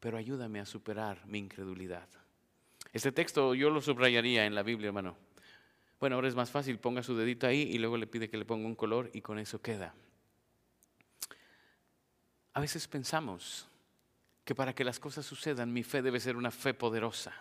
pero 0.00 0.16
ayúdame 0.16 0.58
a 0.58 0.66
superar 0.66 1.24
mi 1.24 1.38
incredulidad. 1.38 2.08
Este 2.92 3.12
texto 3.12 3.54
yo 3.54 3.70
lo 3.70 3.80
subrayaría 3.80 4.44
en 4.44 4.56
la 4.56 4.64
Biblia, 4.64 4.88
hermano. 4.88 5.16
Bueno, 6.00 6.16
ahora 6.16 6.26
es 6.26 6.34
más 6.34 6.50
fácil, 6.50 6.80
ponga 6.80 7.04
su 7.04 7.16
dedito 7.16 7.46
ahí 7.46 7.62
y 7.62 7.78
luego 7.78 7.96
le 7.96 8.08
pide 8.08 8.28
que 8.28 8.36
le 8.36 8.44
ponga 8.44 8.66
un 8.66 8.74
color 8.74 9.08
y 9.14 9.20
con 9.20 9.38
eso 9.38 9.62
queda. 9.62 9.94
A 12.54 12.60
veces 12.60 12.88
pensamos 12.88 13.68
que 14.48 14.54
para 14.54 14.74
que 14.74 14.82
las 14.82 14.98
cosas 14.98 15.26
sucedan 15.26 15.70
mi 15.74 15.82
fe 15.82 16.00
debe 16.00 16.18
ser 16.18 16.34
una 16.34 16.50
fe 16.50 16.72
poderosa. 16.72 17.34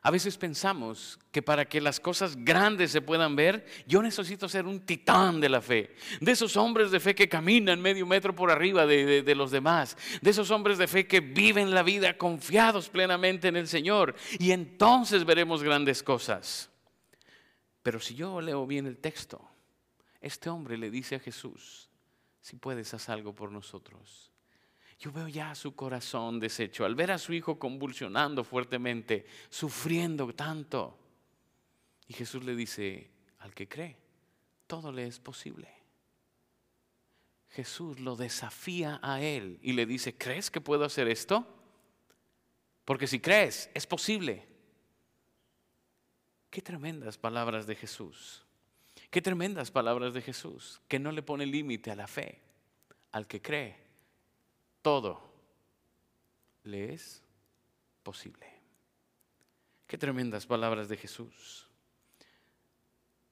A 0.00 0.10
veces 0.10 0.36
pensamos 0.36 1.16
que 1.30 1.42
para 1.42 1.64
que 1.68 1.80
las 1.80 2.00
cosas 2.00 2.34
grandes 2.34 2.90
se 2.90 3.02
puedan 3.02 3.36
ver, 3.36 3.64
yo 3.86 4.02
necesito 4.02 4.48
ser 4.48 4.66
un 4.66 4.80
titán 4.80 5.40
de 5.40 5.48
la 5.48 5.60
fe. 5.60 5.94
De 6.20 6.32
esos 6.32 6.56
hombres 6.56 6.90
de 6.90 6.98
fe 6.98 7.14
que 7.14 7.28
caminan 7.28 7.80
medio 7.80 8.04
metro 8.04 8.34
por 8.34 8.50
arriba 8.50 8.84
de, 8.84 9.22
de, 9.22 9.34
los 9.36 9.52
demás. 9.52 9.96
De 10.20 10.30
esos 10.30 10.50
hombres 10.50 10.76
de 10.76 10.88
fe 10.88 11.06
que 11.06 11.20
viven 11.20 11.70
la 11.70 11.84
vida 11.84 12.18
confiados 12.18 12.88
plenamente 12.88 13.46
en 13.46 13.54
el 13.54 13.68
Señor. 13.68 14.16
Y 14.40 14.50
entonces 14.50 15.24
veremos 15.24 15.62
grandes 15.62 16.02
cosas. 16.02 16.68
Pero 17.84 18.00
si 18.00 18.16
yo 18.16 18.40
leo 18.40 18.66
bien 18.66 18.86
el 18.86 18.98
texto, 18.98 19.48
este 20.20 20.50
hombre 20.50 20.76
le 20.78 20.90
dice 20.90 21.14
a 21.14 21.20
Jesús, 21.20 21.88
si 22.40 22.56
puedes, 22.56 22.92
haz 22.92 23.08
algo 23.08 23.32
por 23.36 23.52
nosotros. 23.52 24.32
Yo 25.02 25.10
veo 25.10 25.26
ya 25.26 25.52
su 25.56 25.74
corazón 25.74 26.38
deshecho 26.38 26.84
al 26.84 26.94
ver 26.94 27.10
a 27.10 27.18
su 27.18 27.32
hijo 27.32 27.58
convulsionando 27.58 28.44
fuertemente, 28.44 29.26
sufriendo 29.50 30.32
tanto. 30.32 30.96
Y 32.06 32.12
Jesús 32.12 32.44
le 32.44 32.54
dice, 32.54 33.10
al 33.40 33.52
que 33.52 33.66
cree, 33.66 33.96
todo 34.68 34.92
le 34.92 35.08
es 35.08 35.18
posible. 35.18 35.68
Jesús 37.50 37.98
lo 37.98 38.14
desafía 38.14 39.00
a 39.02 39.20
él 39.20 39.58
y 39.60 39.72
le 39.72 39.86
dice, 39.86 40.16
¿crees 40.16 40.52
que 40.52 40.60
puedo 40.60 40.84
hacer 40.84 41.08
esto? 41.08 41.52
Porque 42.84 43.08
si 43.08 43.18
crees, 43.18 43.70
es 43.74 43.88
posible. 43.88 44.46
Qué 46.48 46.62
tremendas 46.62 47.18
palabras 47.18 47.66
de 47.66 47.74
Jesús. 47.74 48.46
Qué 49.10 49.20
tremendas 49.20 49.72
palabras 49.72 50.14
de 50.14 50.22
Jesús, 50.22 50.80
que 50.86 51.00
no 51.00 51.10
le 51.10 51.24
pone 51.24 51.44
límite 51.44 51.90
a 51.90 51.96
la 51.96 52.06
fe. 52.06 52.40
Al 53.10 53.26
que 53.26 53.42
cree, 53.42 53.81
todo 54.82 55.32
le 56.64 56.92
es 56.92 57.22
posible. 58.02 58.46
Qué 59.86 59.96
tremendas 59.96 60.46
palabras 60.46 60.88
de 60.88 60.96
Jesús. 60.96 61.68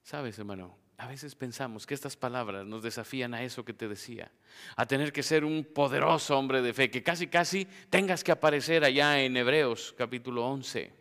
Sabes, 0.03 0.37
hermano, 0.39 0.77
a 0.97 1.07
veces 1.07 1.35
pensamos 1.35 1.87
que 1.87 1.93
estas 1.93 2.15
palabras 2.15 2.65
nos 2.65 2.83
desafían 2.83 3.33
a 3.33 3.43
eso 3.43 3.65
que 3.65 3.73
te 3.73 3.87
decía, 3.87 4.31
a 4.75 4.85
tener 4.85 5.11
que 5.11 5.23
ser 5.23 5.43
un 5.43 5.63
poderoso 5.63 6.37
hombre 6.37 6.61
de 6.61 6.73
fe, 6.73 6.91
que 6.91 7.01
casi, 7.01 7.27
casi 7.27 7.65
tengas 7.89 8.23
que 8.23 8.31
aparecer 8.31 8.83
allá 8.83 9.21
en 9.21 9.35
Hebreos 9.35 9.95
capítulo 9.97 10.45
11. 10.45 10.93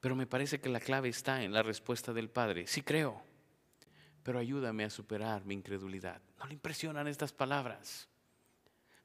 Pero 0.00 0.14
me 0.14 0.26
parece 0.26 0.60
que 0.60 0.68
la 0.68 0.78
clave 0.78 1.08
está 1.08 1.42
en 1.42 1.52
la 1.52 1.62
respuesta 1.62 2.12
del 2.12 2.30
Padre. 2.30 2.68
Sí 2.68 2.82
creo, 2.82 3.20
pero 4.22 4.38
ayúdame 4.38 4.84
a 4.84 4.90
superar 4.90 5.44
mi 5.44 5.54
incredulidad. 5.54 6.20
¿No 6.38 6.46
le 6.46 6.54
impresionan 6.54 7.08
estas 7.08 7.32
palabras? 7.32 8.08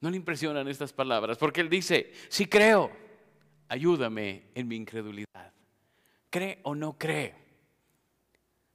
No 0.02 0.10
le 0.10 0.18
impresionan 0.18 0.68
estas 0.68 0.92
palabras, 0.92 1.38
porque 1.38 1.62
Él 1.62 1.70
dice, 1.70 2.12
sí 2.28 2.48
creo, 2.48 2.92
ayúdame 3.70 4.50
en 4.56 4.68
mi 4.68 4.76
incredulidad. 4.76 5.54
¿Cree 6.30 6.60
o 6.64 6.74
no 6.74 6.98
cree? 6.98 7.36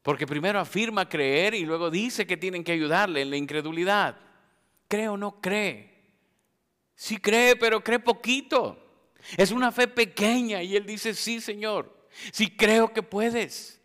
Porque 0.03 0.27
primero 0.27 0.61
afirma 0.61 1.09
creer 1.09 1.55
y 1.55 1.65
luego 1.65 1.91
dice 1.91 2.27
que 2.27 2.37
tienen 2.37 2.62
que 2.62 2.71
ayudarle 2.71 3.23
en 3.23 3.31
la 3.31 3.37
incredulidad. 3.37 4.17
¿Cree 4.87 5.09
o 5.09 5.17
no 5.17 5.41
cree? 5.41 5.91
Sí 6.95 7.17
cree, 7.17 7.57
pero 7.57 7.83
cree 7.83 7.99
poquito. 7.99 9.05
Es 9.37 9.51
una 9.51 9.73
fe 9.73 9.89
pequeña 9.89 10.62
y 10.62 10.77
él 10.77 10.87
dice, 10.87 11.12
sí, 11.12 11.41
Señor, 11.41 12.09
si 12.31 12.57
creo 12.57 12.93
que 12.93 13.03
puedes. 13.03 13.81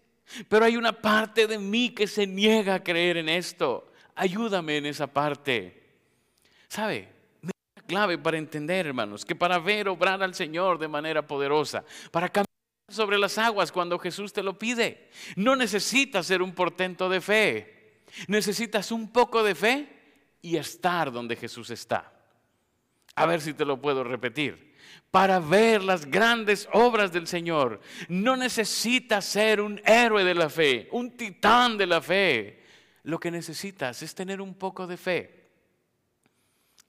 Pero 0.47 0.63
hay 0.63 0.77
una 0.77 1.01
parte 1.01 1.47
de 1.47 1.57
mí 1.57 1.89
que 1.89 2.05
se 2.05 2.27
niega 2.27 2.75
a 2.75 2.83
creer 2.83 3.17
en 3.17 3.29
esto. 3.29 3.91
Ayúdame 4.13 4.77
en 4.77 4.85
esa 4.85 5.07
parte. 5.07 5.81
¿Sabe? 6.67 7.20
La 7.91 7.97
clave 7.97 8.17
para 8.17 8.37
entender, 8.37 8.87
hermanos, 8.87 9.25
que 9.25 9.35
para 9.35 9.59
ver 9.59 9.89
obrar 9.89 10.23
al 10.23 10.33
Señor 10.33 10.79
de 10.79 10.87
manera 10.87 11.27
poderosa, 11.27 11.83
para 12.09 12.29
caminar 12.29 12.47
sobre 12.87 13.17
las 13.19 13.37
aguas 13.37 13.69
cuando 13.69 13.99
Jesús 13.99 14.31
te 14.31 14.41
lo 14.41 14.57
pide, 14.57 15.09
no 15.35 15.57
necesitas 15.57 16.25
ser 16.25 16.41
un 16.41 16.53
portento 16.53 17.09
de 17.09 17.19
fe. 17.19 18.03
Necesitas 18.27 18.93
un 18.93 19.11
poco 19.11 19.43
de 19.43 19.55
fe 19.55 19.89
y 20.41 20.55
estar 20.55 21.11
donde 21.11 21.35
Jesús 21.35 21.69
está. 21.69 22.13
A 23.15 23.25
ver 23.25 23.41
si 23.41 23.53
te 23.53 23.65
lo 23.65 23.81
puedo 23.81 24.05
repetir 24.05 24.71
para 25.11 25.39
ver 25.41 25.83
las 25.83 26.05
grandes 26.05 26.69
obras 26.71 27.11
del 27.11 27.27
Señor. 27.27 27.81
No 28.07 28.37
necesitas 28.37 29.25
ser 29.25 29.59
un 29.59 29.81
héroe 29.83 30.23
de 30.23 30.35
la 30.35 30.49
fe, 30.49 30.87
un 30.93 31.17
titán 31.17 31.77
de 31.77 31.87
la 31.87 31.99
fe. 31.99 32.63
Lo 33.03 33.19
que 33.19 33.31
necesitas 33.31 34.01
es 34.01 34.15
tener 34.15 34.39
un 34.39 34.53
poco 34.53 34.87
de 34.87 34.95
fe. 34.95 35.40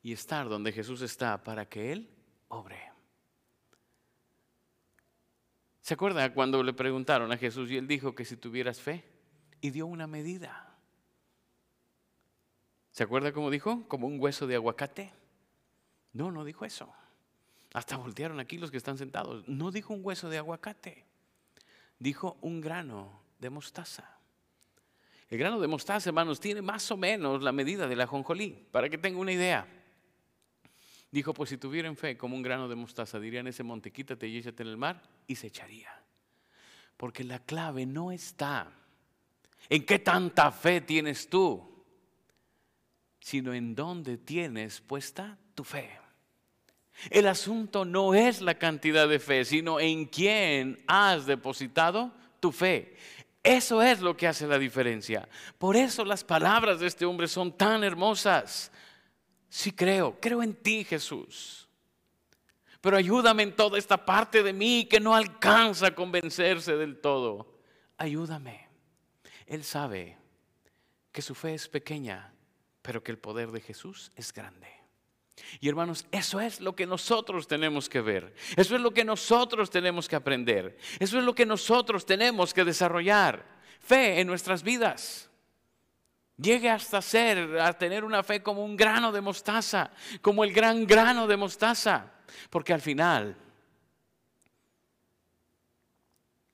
Y 0.03 0.12
estar 0.12 0.49
donde 0.49 0.73
Jesús 0.73 1.01
está 1.03 1.43
para 1.43 1.69
que 1.69 1.93
Él 1.93 2.11
obre. 2.49 2.93
¿Se 5.81 5.95
acuerda 5.95 6.33
cuando 6.33 6.62
le 6.62 6.73
preguntaron 6.73 7.31
a 7.33 7.37
Jesús 7.37 7.71
y 7.71 7.77
Él 7.77 7.87
dijo 7.87 8.15
que 8.15 8.25
si 8.25 8.37
tuvieras 8.37 8.81
fe 8.81 9.05
y 9.61 9.71
dio 9.71 9.87
una 9.87 10.07
medida? 10.07 10.77
¿Se 12.93 13.03
acuerda 13.03 13.33
cómo 13.33 13.51
dijo? 13.51 13.87
Como 13.88 14.07
un 14.07 14.21
hueso 14.21 14.47
de 14.47 14.57
aguacate. 14.57 15.12
No, 16.12 16.31
no 16.31 16.45
dijo 16.45 16.65
eso. 16.65 16.93
Hasta 17.73 17.97
voltearon 17.97 18.38
aquí 18.38 18.59
los 18.59 18.71
que 18.71 18.77
están 18.77 18.99
sentados. 18.99 19.49
No 19.49 19.71
dijo 19.71 19.95
un 19.95 20.05
hueso 20.05 20.29
de 20.29 20.38
aguacate. 20.38 21.07
Dijo 21.99 22.37
un 22.43 22.61
grano 22.61 23.23
de 23.38 23.51
mostaza. 23.51 24.19
El 25.31 25.38
grano 25.38 25.59
de 25.59 25.69
mostaza, 25.69 26.11
hermanos, 26.11 26.38
tiene 26.38 26.61
más 26.61 26.91
o 26.91 26.97
menos 26.97 27.43
la 27.43 27.53
medida 27.53 27.88
de 27.88 27.97
la 27.97 28.07
jonjolí, 28.07 28.69
para 28.71 28.91
que 28.91 28.99
tenga 28.99 29.19
una 29.19 29.33
idea. 29.33 29.67
Dijo, 31.12 31.35
pues 31.35 31.51
si 31.51 31.59
tuvieran 31.59 31.94
fe 31.94 32.16
como 32.16 32.35
un 32.35 32.42
grano 32.42 32.68
de 32.68 32.75
mostaza, 32.75 33.20
dirían 33.20 33.46
ese 33.46 33.62
monte, 33.62 33.92
quítate 33.92 34.27
y 34.27 34.38
échate 34.38 34.62
en 34.62 34.70
el 34.70 34.79
mar, 34.79 35.03
y 35.27 35.37
se 35.37 35.48
echaría. 35.48 35.90
Porque 36.96 37.22
la 37.22 37.38
clave 37.38 37.85
no 37.85 38.11
está 38.11 38.72
en 39.68 39.85
qué 39.85 39.98
tanta 39.98 40.51
fe 40.51 40.81
tienes 40.81 41.29
tú, 41.29 41.85
sino 43.20 43.53
en 43.53 43.75
dónde 43.75 44.16
tienes 44.16 44.81
puesta 44.81 45.38
tu 45.55 45.64
fe. 45.64 45.98
El 47.11 47.27
asunto 47.27 47.85
no 47.85 48.14
es 48.14 48.40
la 48.40 48.55
cantidad 48.55 49.07
de 49.07 49.18
fe, 49.18 49.44
sino 49.44 49.81
en 49.81 50.07
quién 50.07 50.83
has 50.87 51.27
depositado 51.27 52.12
tu 52.40 52.53
fe. 52.53 52.96
Eso 53.42 53.83
es 53.83 54.01
lo 54.01 54.16
que 54.16 54.29
hace 54.29 54.46
la 54.46 54.59
diferencia. 54.59 55.29
Por 55.59 55.77
eso 55.77 56.05
las 56.05 56.25
palabras 56.25 56.81
de 56.81 56.87
este 56.87 57.05
hombre 57.05 57.29
son 57.29 57.57
tan 57.57 57.85
hermosas. 57.85 58.72
Sí 59.53 59.71
creo, 59.73 60.19
creo 60.19 60.43
en 60.43 60.55
ti 60.55 60.83
Jesús. 60.83 61.69
Pero 62.81 62.97
ayúdame 62.97 63.43
en 63.43 63.55
toda 63.55 63.79
esta 63.79 64.03
parte 64.03 64.43
de 64.43 64.55
mí 64.55 64.87
que 64.87 64.99
no 64.99 65.15
alcanza 65.15 65.88
a 65.88 65.95
convencerse 65.95 66.75
del 66.75 66.99
todo. 67.03 67.61
Ayúdame. 67.99 68.67
Él 69.47 69.62
sabe 69.62 70.17
que 71.12 71.21
su 71.21 71.35
fe 71.35 71.53
es 71.53 71.69
pequeña, 71.69 72.33
pero 72.81 73.03
que 73.03 73.12
el 73.12 73.19
poder 73.19 73.51
de 73.51 73.61
Jesús 73.61 74.11
es 74.17 74.33
grande. 74.33 74.69
Y 75.61 75.69
hermanos, 75.69 76.07
eso 76.12 76.41
es 76.41 76.62
lo 76.62 76.75
que 76.75 76.87
nosotros 76.87 77.47
tenemos 77.47 77.91
que 77.91 78.01
ver. 78.01 78.35
Eso 78.57 78.75
es 78.75 78.81
lo 78.81 78.95
que 78.95 79.05
nosotros 79.05 79.69
tenemos 79.69 80.09
que 80.09 80.17
aprender. 80.17 80.79
Eso 80.99 81.19
es 81.19 81.25
lo 81.25 81.35
que 81.35 81.45
nosotros 81.45 82.07
tenemos 82.07 82.55
que 82.55 82.65
desarrollar. 82.65 83.45
Fe 83.81 84.19
en 84.19 84.29
nuestras 84.29 84.62
vidas. 84.62 85.29
Llegue 86.42 86.70
hasta 86.70 87.00
ser, 87.00 87.61
a 87.61 87.72
tener 87.72 88.05
una 88.05 88.22
fe 88.22 88.42
como 88.42 88.64
un 88.64 88.76
grano 88.76 89.12
de 89.12 89.20
mostaza, 89.20 89.92
como 90.20 90.42
el 90.42 90.52
gran 90.52 90.87
grano 90.87 91.26
de 91.26 91.37
mostaza. 91.37 92.11
Porque 92.50 92.72
al 92.72 92.81
final, 92.81 93.37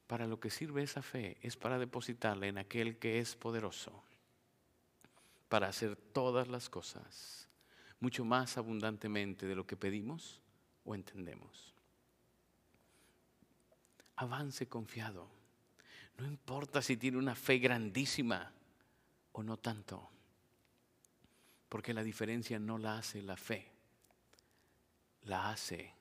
para 0.06 0.26
lo 0.26 0.38
que 0.38 0.50
sirve 0.50 0.82
esa 0.82 1.00
fe 1.00 1.38
es 1.40 1.56
para 1.56 1.78
depositarla 1.78 2.46
en 2.46 2.58
aquel 2.58 2.98
que 2.98 3.18
es 3.18 3.34
poderoso, 3.34 4.02
para 5.48 5.68
hacer 5.68 5.96
todas 5.96 6.48
las 6.48 6.68
cosas 6.68 7.48
mucho 8.00 8.24
más 8.24 8.58
abundantemente 8.58 9.46
de 9.46 9.54
lo 9.54 9.66
que 9.66 9.76
pedimos 9.76 10.40
o 10.84 10.94
entendemos. 10.94 11.74
Avance 14.16 14.68
confiado. 14.68 15.28
No 16.18 16.26
importa 16.26 16.82
si 16.82 16.96
tiene 16.96 17.16
una 17.16 17.34
fe 17.34 17.58
grandísima 17.58 18.52
o 19.38 19.42
no 19.44 19.56
tanto, 19.56 20.10
porque 21.68 21.94
la 21.94 22.02
diferencia 22.02 22.58
no 22.58 22.76
la 22.76 22.98
hace 22.98 23.22
la 23.22 23.36
fe, 23.36 23.70
la 25.22 25.50
hace 25.50 25.94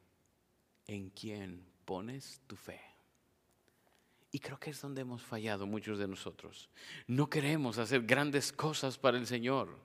en 0.88 1.12
quien 1.12 1.64
pones 1.86 2.42
tu 2.48 2.56
fe. 2.56 2.82
Y 4.32 4.40
creo 4.40 4.60
que 4.60 4.72
es 4.72 4.82
donde 4.82 5.02
hemos 5.02 5.22
fallado 5.22 5.68
muchos 5.68 6.00
de 6.00 6.08
nosotros. 6.08 6.68
No 7.06 7.30
queremos 7.30 7.78
hacer 7.78 8.02
grandes 8.08 8.52
cosas 8.52 8.98
para 8.98 9.20
el 9.20 9.28
Señor. 9.28 9.78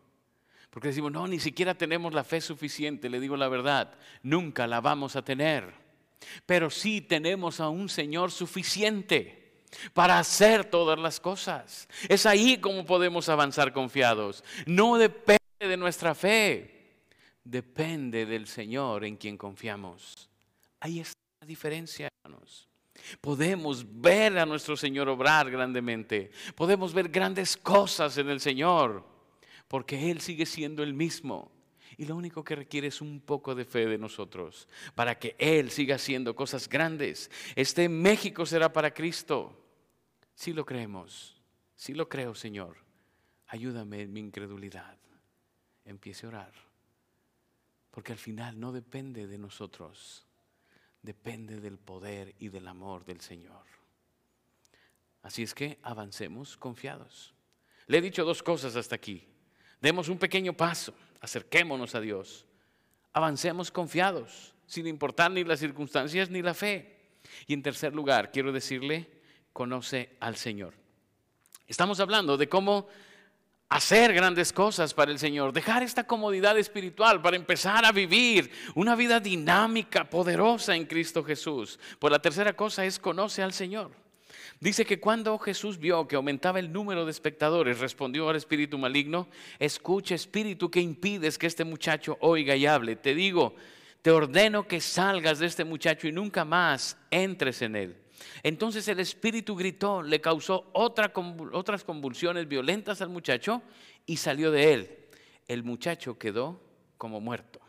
Porque 0.71 0.89
decimos, 0.89 1.13
no, 1.13 1.27
ni 1.27 1.39
siquiera 1.39 1.75
tenemos 1.75 2.15
la 2.15 2.25
fe 2.25 2.41
suficiente, 2.41 3.11
le 3.11 3.21
digo 3.21 3.37
la 3.37 3.49
verdad, 3.49 3.99
nunca 4.23 4.67
la 4.67 4.81
vamos 4.81 5.15
a 5.15 5.25
tener. 5.27 5.75
Pero 6.47 6.71
sí 6.71 7.03
tenemos 7.03 7.61
a 7.61 7.69
un 7.69 7.91
Señor 7.91 8.31
suficiente 8.31 9.42
para 9.93 10.19
hacer 10.19 10.65
todas 10.65 10.99
las 10.99 11.21
cosas. 11.21 11.89
Es 12.09 12.27
ahí 12.27 12.59
como 12.59 12.85
podemos 12.85 13.29
avanzar 13.29 13.73
confiados. 13.73 14.45
No 14.67 14.97
depende 14.99 15.39
de 15.59 15.77
nuestra 15.77 16.15
fe, 16.15 17.05
depende 17.45 18.27
del 18.27 18.47
Señor 18.47 19.05
en 19.05 19.17
quien 19.17 19.37
confiamos. 19.37 20.29
Ahí 20.81 21.01
está 21.01 21.19
la 21.41 21.47
diferencia, 21.47 22.09
hermanos. 22.25 22.69
Podemos 23.21 23.85
ver 24.01 24.39
a 24.39 24.47
nuestro 24.47 24.77
Señor 24.77 25.09
obrar 25.09 25.51
grandemente. 25.51 26.31
Podemos 26.55 26.93
ver 26.93 27.09
grandes 27.09 27.57
cosas 27.57 28.19
en 28.19 28.29
el 28.29 28.41
Señor 28.41 29.05
porque 29.69 30.11
Él 30.11 30.21
sigue 30.21 30.47
siendo 30.47 30.83
el 30.83 30.95
mismo. 30.95 31.51
Y 31.97 32.05
lo 32.07 32.17
único 32.17 32.43
que 32.43 32.57
requiere 32.57 32.89
es 32.89 33.01
un 33.01 33.21
poco 33.21 33.55
de 33.55 33.65
fe 33.65 33.87
de 33.87 33.99
nosotros 33.99 34.69
para 34.95 35.19
que 35.19 35.37
Él 35.39 35.71
siga 35.71 35.97
haciendo 35.97 36.35
cosas 36.35 36.69
grandes. 36.69 37.31
Este 37.55 37.89
México 37.89 38.47
será 38.47 38.73
para 38.73 38.93
Cristo. 38.93 39.62
Si 40.43 40.53
lo 40.53 40.67
creemos, 40.67 41.41
si 41.77 41.95
lo 41.95 42.09
creo, 42.09 42.35
Señor, 42.35 42.77
ayúdame 43.47 44.01
en 44.01 44.13
mi 44.13 44.19
incredulidad. 44.19 44.99
Empiece 45.85 46.27
a 46.27 46.31
orar. 46.31 46.53
Porque 47.93 48.11
al 48.11 48.19
final 48.19 48.59
no 48.59 48.73
depende 48.73 49.29
de 49.29 49.39
nosotros, 49.39 50.27
depende 51.01 51.61
del 51.61 51.79
poder 51.79 52.35
y 52.41 52.49
del 52.49 52.67
amor 52.67 53.05
del 53.05 53.21
Señor. 53.21 53.63
Así 55.23 55.45
es 55.45 55.55
que 55.55 55.79
avancemos 55.81 56.57
confiados. 56.57 57.33
Le 57.87 57.99
he 57.99 58.03
dicho 58.03 58.25
dos 58.25 58.43
cosas 58.43 58.75
hasta 58.75 58.97
aquí. 58.97 59.25
Demos 59.81 60.09
un 60.09 60.19
pequeño 60.19 60.55
paso, 60.55 60.93
acerquémonos 61.21 61.95
a 61.95 62.01
Dios, 62.01 62.49
avancemos 63.13 63.71
confiados, 63.71 64.57
sin 64.67 64.89
importar 64.89 65.31
ni 65.31 65.45
las 65.45 65.61
circunstancias 65.61 66.31
ni 66.31 66.43
la 66.43 66.53
fe. 66.53 66.99
Y 67.47 67.55
en 67.55 67.63
tercer 67.63 67.95
lugar, 67.95 68.33
quiero 68.33 68.51
decirle, 68.51 69.22
conoce 69.53 70.17
al 70.21 70.37
Señor. 70.37 70.75
Estamos 71.67 72.01
hablando 72.01 72.37
de 72.37 72.49
cómo 72.49 72.89
hacer 73.73 74.13
grandes 74.13 74.53
cosas 74.53 74.93
para 74.93 75.11
el 75.11 75.19
Señor, 75.19 75.53
dejar 75.53 75.83
esta 75.83 76.07
comodidad 76.07 76.59
espiritual 76.59 77.23
para 77.23 77.37
empezar 77.37 77.87
a 77.87 77.93
vivir 77.93 78.51
una 78.75 78.95
vida 78.95 79.19
dinámica, 79.19 80.09
poderosa 80.09 80.77
en 80.77 80.85
Cristo 80.85 81.25
Jesús. 81.25 81.79
Pues 81.99 82.11
la 82.11 82.21
tercera 82.21 82.53
cosa 82.53 82.85
es 82.85 82.99
conoce 82.99 83.43
al 83.43 83.55
Señor. 83.55 83.91
Dice 84.61 84.85
que 84.85 85.01
cuando 85.01 85.39
Jesús 85.39 85.79
vio 85.79 86.07
que 86.07 86.17
aumentaba 86.17 86.59
el 86.59 86.71
número 86.71 87.05
de 87.05 87.11
espectadores, 87.11 87.79
respondió 87.79 88.29
al 88.29 88.37
espíritu 88.37 88.77
maligno, 88.77 89.27
escucha 89.59 90.15
espíritu 90.15 90.71
que 90.71 90.81
impides 90.81 91.39
que 91.39 91.47
este 91.47 91.65
muchacho 91.65 92.19
oiga 92.21 92.55
y 92.55 92.67
hable. 92.67 92.97
Te 92.97 93.15
digo, 93.15 93.55
te 94.03 94.11
ordeno 94.11 94.69
que 94.69 94.81
salgas 94.81 95.39
de 95.39 95.47
este 95.47 95.65
muchacho 95.65 96.07
y 96.07 96.13
nunca 96.13 96.45
más 96.45 96.99
entres 97.11 97.63
en 97.63 97.77
él. 97.77 98.02
Entonces 98.43 98.87
el 98.89 99.01
espíritu 99.01 99.57
gritó, 99.57 100.03
le 100.03 100.21
causó 100.21 100.71
otras 100.73 101.85
convulsiones 101.85 102.49
violentas 102.49 103.01
al 103.03 103.09
muchacho 103.09 103.63
y 104.07 104.17
salió 104.17 104.51
de 104.51 104.73
él. 104.73 104.99
El 105.49 105.65
muchacho 105.65 106.19
quedó 106.19 106.61
como 106.99 107.21
muerto. 107.21 107.61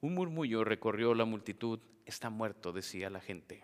Un 0.00 0.14
murmullo 0.14 0.64
recorrió 0.64 1.14
la 1.14 1.24
multitud, 1.24 1.78
está 2.04 2.30
muerto, 2.30 2.72
decía 2.72 3.10
la 3.10 3.20
gente. 3.20 3.62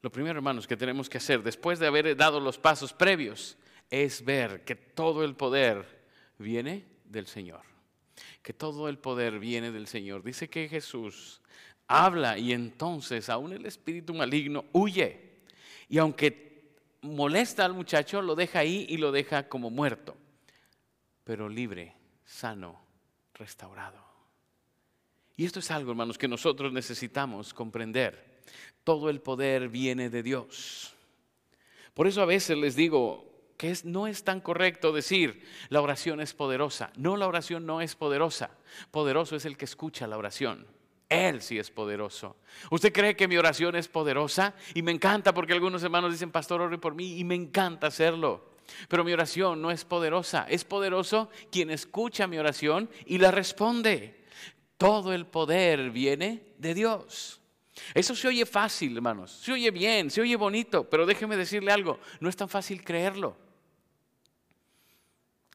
Lo 0.00 0.10
primero, 0.10 0.38
hermanos, 0.38 0.66
que 0.66 0.76
tenemos 0.76 1.08
que 1.08 1.18
hacer 1.18 1.42
después 1.42 1.78
de 1.78 1.86
haber 1.86 2.16
dado 2.16 2.40
los 2.40 2.58
pasos 2.58 2.92
previos 2.92 3.56
es 3.88 4.24
ver 4.24 4.64
que 4.64 4.74
todo 4.74 5.22
el 5.24 5.36
poder 5.36 5.86
viene 6.38 6.86
del 7.04 7.26
Señor. 7.26 7.62
Que 8.42 8.52
todo 8.52 8.88
el 8.88 8.98
poder 8.98 9.38
viene 9.38 9.70
del 9.70 9.86
Señor. 9.86 10.24
Dice 10.24 10.48
que 10.48 10.68
Jesús 10.68 11.40
habla 11.92 12.38
y 12.38 12.52
entonces 12.52 13.28
aún 13.28 13.52
el 13.52 13.66
espíritu 13.66 14.14
maligno 14.14 14.64
huye. 14.72 15.32
Y 15.88 15.98
aunque 15.98 16.76
molesta 17.02 17.64
al 17.64 17.74
muchacho, 17.74 18.22
lo 18.22 18.34
deja 18.34 18.60
ahí 18.60 18.86
y 18.88 18.96
lo 18.96 19.12
deja 19.12 19.48
como 19.48 19.70
muerto, 19.70 20.16
pero 21.24 21.48
libre, 21.48 21.94
sano, 22.24 22.80
restaurado. 23.34 24.02
Y 25.36 25.44
esto 25.44 25.58
es 25.58 25.70
algo, 25.70 25.90
hermanos, 25.90 26.18
que 26.18 26.28
nosotros 26.28 26.72
necesitamos 26.72 27.52
comprender 27.52 28.42
todo 28.84 29.10
el 29.10 29.20
poder 29.20 29.68
viene 29.68 30.10
de 30.10 30.22
Dios. 30.22 30.94
Por 31.94 32.06
eso 32.06 32.22
a 32.22 32.26
veces 32.26 32.56
les 32.56 32.74
digo 32.74 33.30
que 33.56 33.76
no 33.84 34.06
es 34.06 34.24
tan 34.24 34.40
correcto 34.40 34.92
decir 34.92 35.46
la 35.68 35.82
oración 35.82 36.20
es 36.20 36.34
poderosa. 36.34 36.90
No, 36.96 37.16
la 37.16 37.26
oración 37.26 37.66
no 37.66 37.80
es 37.80 37.94
poderosa. 37.94 38.50
Poderoso 38.90 39.36
es 39.36 39.44
el 39.44 39.56
que 39.56 39.66
escucha 39.66 40.06
la 40.06 40.16
oración. 40.16 40.66
Él 41.12 41.42
sí 41.42 41.58
es 41.58 41.70
poderoso. 41.70 42.36
¿Usted 42.70 42.92
cree 42.92 43.16
que 43.16 43.28
mi 43.28 43.36
oración 43.36 43.76
es 43.76 43.88
poderosa? 43.88 44.54
Y 44.74 44.82
me 44.82 44.92
encanta 44.92 45.34
porque 45.34 45.52
algunos 45.52 45.82
hermanos 45.82 46.12
dicen, 46.12 46.30
pastor, 46.30 46.60
ore 46.60 46.78
por 46.78 46.94
mí 46.94 47.18
y 47.18 47.24
me 47.24 47.34
encanta 47.34 47.88
hacerlo. 47.88 48.52
Pero 48.88 49.04
mi 49.04 49.12
oración 49.12 49.60
no 49.60 49.70
es 49.70 49.84
poderosa. 49.84 50.46
Es 50.48 50.64
poderoso 50.64 51.28
quien 51.50 51.70
escucha 51.70 52.26
mi 52.26 52.38
oración 52.38 52.88
y 53.06 53.18
la 53.18 53.30
responde. 53.30 54.24
Todo 54.78 55.12
el 55.12 55.26
poder 55.26 55.90
viene 55.90 56.54
de 56.58 56.74
Dios. 56.74 57.40
Eso 57.94 58.14
se 58.14 58.28
oye 58.28 58.46
fácil, 58.46 58.96
hermanos. 58.96 59.30
Se 59.30 59.52
oye 59.52 59.70
bien, 59.70 60.10
se 60.10 60.20
oye 60.20 60.36
bonito. 60.36 60.88
Pero 60.88 61.06
déjeme 61.06 61.36
decirle 61.36 61.72
algo. 61.72 61.98
No 62.20 62.28
es 62.28 62.36
tan 62.36 62.48
fácil 62.48 62.82
creerlo. 62.84 63.36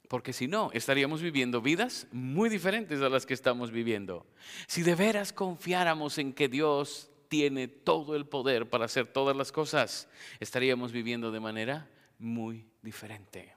Porque 0.07 0.31
si 0.33 0.47
no, 0.47 0.69
estaríamos 0.73 1.21
viviendo 1.21 1.61
vidas 1.61 2.07
muy 2.11 2.49
diferentes 2.49 3.01
a 3.01 3.09
las 3.09 3.25
que 3.25 3.33
estamos 3.33 3.71
viviendo. 3.71 4.25
Si 4.67 4.81
de 4.81 4.95
veras 4.95 5.33
confiáramos 5.33 6.17
en 6.17 6.33
que 6.33 6.47
Dios 6.47 7.09
tiene 7.27 7.67
todo 7.67 8.15
el 8.15 8.25
poder 8.25 8.69
para 8.69 8.85
hacer 8.85 9.07
todas 9.07 9.35
las 9.35 9.51
cosas, 9.51 10.07
estaríamos 10.39 10.91
viviendo 10.91 11.31
de 11.31 11.39
manera 11.39 11.89
muy 12.19 12.65
diferente. 12.81 13.53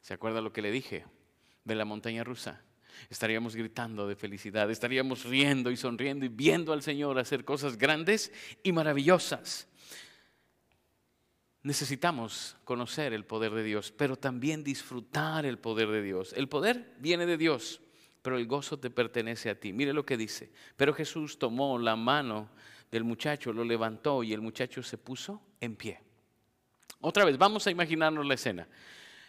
¿Se 0.00 0.14
acuerda 0.14 0.40
lo 0.40 0.52
que 0.52 0.62
le 0.62 0.70
dije 0.70 1.04
de 1.64 1.74
la 1.74 1.84
montaña 1.84 2.24
rusa? 2.24 2.62
Estaríamos 3.08 3.54
gritando 3.54 4.08
de 4.08 4.16
felicidad, 4.16 4.70
estaríamos 4.70 5.24
riendo 5.24 5.70
y 5.70 5.76
sonriendo 5.76 6.24
y 6.24 6.28
viendo 6.28 6.72
al 6.72 6.82
Señor 6.82 7.18
hacer 7.18 7.44
cosas 7.44 7.78
grandes 7.78 8.32
y 8.64 8.72
maravillosas. 8.72 9.68
Necesitamos 11.62 12.56
conocer 12.64 13.12
el 13.12 13.24
poder 13.24 13.52
de 13.52 13.62
Dios, 13.62 13.92
pero 13.92 14.16
también 14.16 14.62
disfrutar 14.62 15.44
el 15.44 15.58
poder 15.58 15.88
de 15.88 16.02
Dios. 16.02 16.32
El 16.36 16.48
poder 16.48 16.94
viene 16.98 17.26
de 17.26 17.36
Dios, 17.36 17.80
pero 18.22 18.38
el 18.38 18.46
gozo 18.46 18.78
te 18.78 18.90
pertenece 18.90 19.50
a 19.50 19.58
ti. 19.58 19.72
Mire 19.72 19.92
lo 19.92 20.06
que 20.06 20.16
dice. 20.16 20.52
Pero 20.76 20.94
Jesús 20.94 21.38
tomó 21.38 21.78
la 21.78 21.96
mano 21.96 22.50
del 22.90 23.04
muchacho, 23.04 23.52
lo 23.52 23.64
levantó 23.64 24.22
y 24.22 24.32
el 24.32 24.40
muchacho 24.40 24.82
se 24.82 24.98
puso 24.98 25.42
en 25.60 25.76
pie. 25.76 26.00
Otra 27.00 27.24
vez, 27.24 27.36
vamos 27.38 27.66
a 27.66 27.70
imaginarnos 27.70 28.26
la 28.26 28.34
escena. 28.34 28.68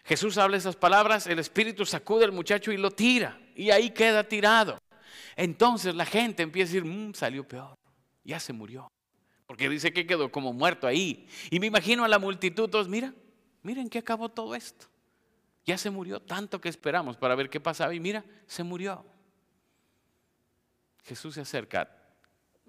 Jesús 0.04 0.38
habla 0.38 0.58
esas 0.58 0.76
palabras, 0.76 1.28
el 1.28 1.40
Espíritu 1.40 1.86
sacude 1.86 2.26
al 2.26 2.32
muchacho 2.32 2.72
y 2.72 2.78
lo 2.78 2.92
tira, 2.92 3.40
y 3.56 3.70
ahí 3.70 3.92
queda 3.92 4.24
tirado. 4.24 4.78
Entonces 5.36 5.94
la 5.94 6.06
gente 6.06 6.44
empieza 6.44 6.72
a 6.72 6.74
decir, 6.74 6.86
mm, 6.86 7.14
salió 7.14 7.48
peor, 7.48 7.78
ya 8.24 8.40
se 8.40 8.54
murió, 8.54 8.92
porque 9.50 9.68
dice 9.68 9.92
que 9.92 10.06
quedó 10.06 10.32
como 10.32 10.54
muerto 10.54 10.86
ahí. 10.86 11.28
Y 11.50 11.60
me 11.60 11.66
imagino 11.66 12.06
a 12.06 12.08
la 12.08 12.20
multitud, 12.20 12.70
todos, 12.70 12.88
mira, 12.88 13.16
miren 13.64 13.90
que 13.90 13.98
acabó 13.98 14.30
todo 14.30 14.54
esto. 14.54 14.86
Ya 15.66 15.76
se 15.76 15.90
murió 15.90 16.20
tanto 16.20 16.62
que 16.62 16.70
esperamos 16.70 17.18
para 17.18 17.34
ver 17.34 17.50
qué 17.50 17.60
pasaba 17.60 17.96
y 17.96 18.00
mira, 18.00 18.24
se 18.46 18.62
murió. 18.62 19.04
Jesús 21.04 21.34
se 21.34 21.42
acerca, 21.42 21.90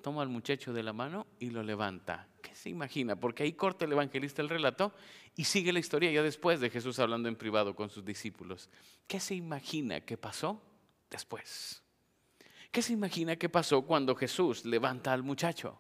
toma 0.01 0.23
al 0.23 0.31
muchacho 0.31 0.73
de 0.73 0.83
la 0.83 0.95
mano 0.95 1.27
y 1.39 1.51
lo 1.51 1.63
levanta. 1.63 2.27
¿Qué 2.41 2.55
se 2.55 2.71
imagina? 2.71 3.15
Porque 3.15 3.43
ahí 3.43 3.53
corta 3.53 3.85
el 3.85 3.93
evangelista 3.93 4.41
el 4.41 4.49
relato 4.49 4.95
y 5.37 5.45
sigue 5.45 5.75
la 5.75 5.81
historia 5.81 6.11
ya 6.11 6.23
después 6.23 6.61
de 6.61 6.71
Jesús 6.71 6.99
hablando 6.99 7.29
en 7.29 7.37
privado 7.37 7.77
con 7.77 7.91
sus 7.91 8.07
discípulos. 8.07 8.71
¿Qué 9.07 9.21
se 9.21 9.35
imagina 9.35 10.01
que 10.01 10.17
pasó 10.17 10.63
después? 11.11 11.83
¿Qué 12.71 12.81
se 12.81 12.95
imagina 12.95 13.37
que 13.37 13.51
pasó 13.51 13.83
cuando 13.83 14.17
Jesús 14.17 14.65
levanta 14.65 15.13
al 15.13 15.23
muchacho? 15.23 15.79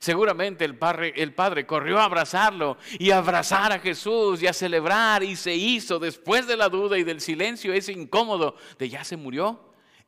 Seguramente 0.00 0.64
el 0.64 0.76
padre, 0.76 1.66
corrió 1.66 1.98
a 1.98 2.04
abrazarlo 2.04 2.76
y 2.98 3.10
a 3.10 3.18
abrazar 3.18 3.72
a 3.72 3.78
Jesús 3.78 4.42
y 4.42 4.46
a 4.46 4.52
celebrar 4.52 5.22
y 5.22 5.36
se 5.36 5.54
hizo 5.54 5.98
después 5.98 6.46
de 6.46 6.56
la 6.56 6.68
duda 6.68 6.98
y 6.98 7.04
del 7.04 7.20
silencio 7.20 7.72
ese 7.72 7.92
incómodo 7.92 8.56
de 8.78 8.88
ya 8.88 9.04
se 9.04 9.16
murió 9.16 9.60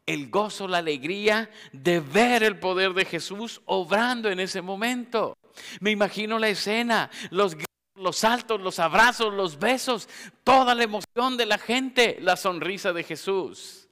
el 0.04 0.30
gozo, 0.30 0.66
la 0.66 0.78
alegría 0.78 1.50
de 1.72 2.00
ver 2.00 2.42
el 2.42 2.58
poder 2.58 2.94
de 2.94 3.04
Jesús 3.04 3.60
obrando 3.66 4.30
en 4.30 4.40
ese 4.40 4.62
momento. 4.62 5.36
Me 5.80 5.90
imagino 5.90 6.38
la 6.38 6.48
escena, 6.48 7.10
los 7.30 7.56
los 7.98 8.18
saltos, 8.18 8.60
los 8.60 8.78
abrazos, 8.78 9.34
los 9.34 9.58
besos, 9.58 10.08
toda 10.44 10.74
la 10.74 10.84
emoción 10.84 11.36
de 11.36 11.46
la 11.46 11.58
gente, 11.58 12.18
la 12.20 12.36
sonrisa 12.36 12.92
de 12.92 13.02
Jesús. 13.02 13.88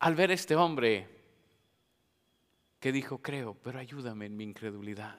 Al 0.00 0.14
ver 0.14 0.32
este 0.32 0.56
hombre 0.56 1.17
que 2.80 2.92
dijo, 2.92 3.22
creo, 3.22 3.54
pero 3.54 3.78
ayúdame 3.78 4.26
en 4.26 4.36
mi 4.36 4.44
incredulidad. 4.44 5.18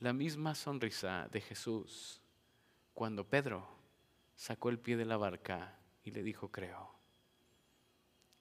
La 0.00 0.12
misma 0.12 0.54
sonrisa 0.54 1.28
de 1.30 1.40
Jesús 1.40 2.20
cuando 2.94 3.28
Pedro 3.28 3.68
sacó 4.36 4.68
el 4.70 4.78
pie 4.78 4.96
de 4.96 5.04
la 5.04 5.16
barca 5.16 5.78
y 6.04 6.10
le 6.10 6.22
dijo, 6.22 6.50
creo 6.50 6.98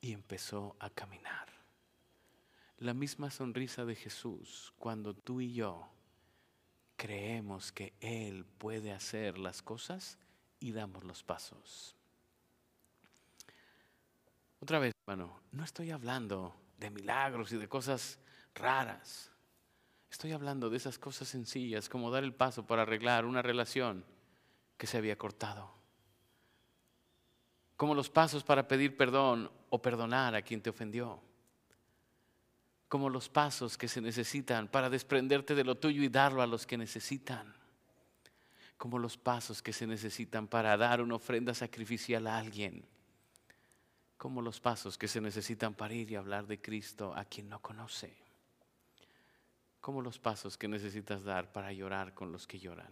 y 0.02 0.14
empezó 0.14 0.76
a 0.80 0.90
caminar. 0.90 1.48
La 2.78 2.94
misma 2.94 3.32
sonrisa 3.32 3.86
de 3.86 3.96
Jesús 3.96 4.74
cuando 4.78 5.14
tú 5.14 5.42
y 5.42 5.54
yo 5.54 5.90
creemos 6.96 7.72
que 7.72 7.94
Él 8.00 8.46
puede 8.46 8.92
hacer 8.92 9.38
las 9.38 9.62
cosas 9.62 10.18
y 10.60 10.72
damos 10.72 11.04
los 11.04 11.24
pasos. 11.24 11.96
Otra 14.60 14.80
vez, 14.80 14.94
hermano, 15.06 15.40
no 15.52 15.64
estoy 15.64 15.92
hablando 15.92 16.56
de 16.78 16.90
milagros 16.90 17.52
y 17.52 17.58
de 17.58 17.68
cosas 17.68 18.20
raras. 18.56 19.32
Estoy 20.10 20.32
hablando 20.32 20.70
de 20.70 20.78
esas 20.78 20.98
cosas 20.98 21.28
sencillas 21.28 21.90
como 21.90 22.12
dar 22.12 22.24
el 22.24 22.34
paso 22.34 22.66
para 22.66 22.84
arreglar 22.84 23.26
una 23.26 23.42
relación 23.42 24.06
que 24.78 24.88
se 24.88 24.98
había 24.98 25.18
cortado. 25.18 25.72
Como 27.76 27.94
los 27.94 28.10
pasos 28.10 28.44
para 28.44 28.68
pedir 28.68 28.96
perdón 28.96 29.52
o 29.70 29.82
perdonar 29.82 30.34
a 30.34 30.42
quien 30.42 30.62
te 30.62 30.70
ofendió, 30.70 31.22
como 32.88 33.10
los 33.10 33.28
pasos 33.28 33.78
que 33.78 33.88
se 33.88 34.02
necesitan 34.02 34.68
para 34.68 34.90
desprenderte 34.90 35.56
de 35.56 35.64
lo 35.64 35.76
tuyo 35.76 36.02
y 36.02 36.10
darlo 36.10 36.42
a 36.42 36.48
los 36.48 36.66
que 36.66 36.78
necesitan, 36.78 37.54
como 38.78 38.98
los 38.98 39.18
pasos 39.18 39.62
que 39.62 39.74
se 39.74 39.86
necesitan 39.86 40.48
para 40.48 40.78
dar 40.78 41.02
una 41.02 41.16
ofrenda 41.16 41.54
sacrificial 41.54 42.28
a 42.28 42.38
alguien, 42.38 42.86
como 44.18 44.42
los 44.42 44.60
pasos 44.60 44.98
que 44.98 45.08
se 45.08 45.22
necesitan 45.22 45.76
para 45.76 45.94
ir 45.94 46.12
y 46.12 46.16
hablar 46.16 46.48
de 46.48 46.60
Cristo 46.60 47.14
a 47.16 47.26
quien 47.26 47.50
no 47.50 47.62
conoce, 47.62 48.16
como 49.80 50.02
los 50.02 50.20
pasos 50.20 50.58
que 50.58 50.68
necesitas 50.68 51.24
dar 51.24 51.52
para 51.52 51.72
llorar 51.72 52.14
con 52.14 52.32
los 52.32 52.48
que 52.48 52.60
lloran. 52.60 52.92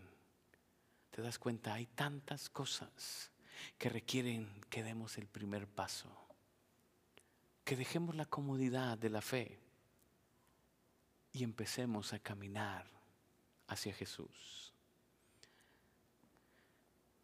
¿Te 1.09 1.21
das 1.21 1.39
cuenta? 1.39 1.73
Hay 1.73 1.87
tantas 1.87 2.49
cosas 2.49 3.31
que 3.77 3.89
requieren 3.89 4.61
que 4.69 4.83
demos 4.83 5.17
el 5.17 5.27
primer 5.27 5.67
paso, 5.67 6.09
que 7.63 7.75
dejemos 7.75 8.15
la 8.15 8.25
comodidad 8.25 8.97
de 8.97 9.09
la 9.09 9.21
fe 9.21 9.59
y 11.31 11.43
empecemos 11.43 12.13
a 12.13 12.19
caminar 12.19 12.85
hacia 13.67 13.93
Jesús. 13.93 14.73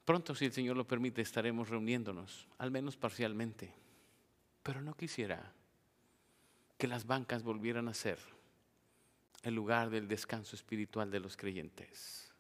Pronto, 0.06 0.34
si 0.34 0.46
el 0.46 0.52
Señor 0.52 0.76
lo 0.76 0.88
permite, 0.88 1.22
estaremos 1.22 1.70
reuniéndonos, 1.70 2.48
al 2.58 2.72
menos 2.72 2.98
parcialmente, 2.98 3.74
pero 4.64 4.82
no 4.82 4.96
quisiera 4.96 5.54
que 6.78 6.88
las 6.88 7.06
bancas 7.06 7.44
volvieran 7.44 7.88
a 7.88 7.94
ser 7.94 8.20
el 9.44 9.56
lugar 9.56 9.90
del 9.90 10.08
descanso 10.08 10.56
espiritual 10.56 11.10
de 11.12 11.20
los 11.20 11.38
creyentes. 11.38 12.32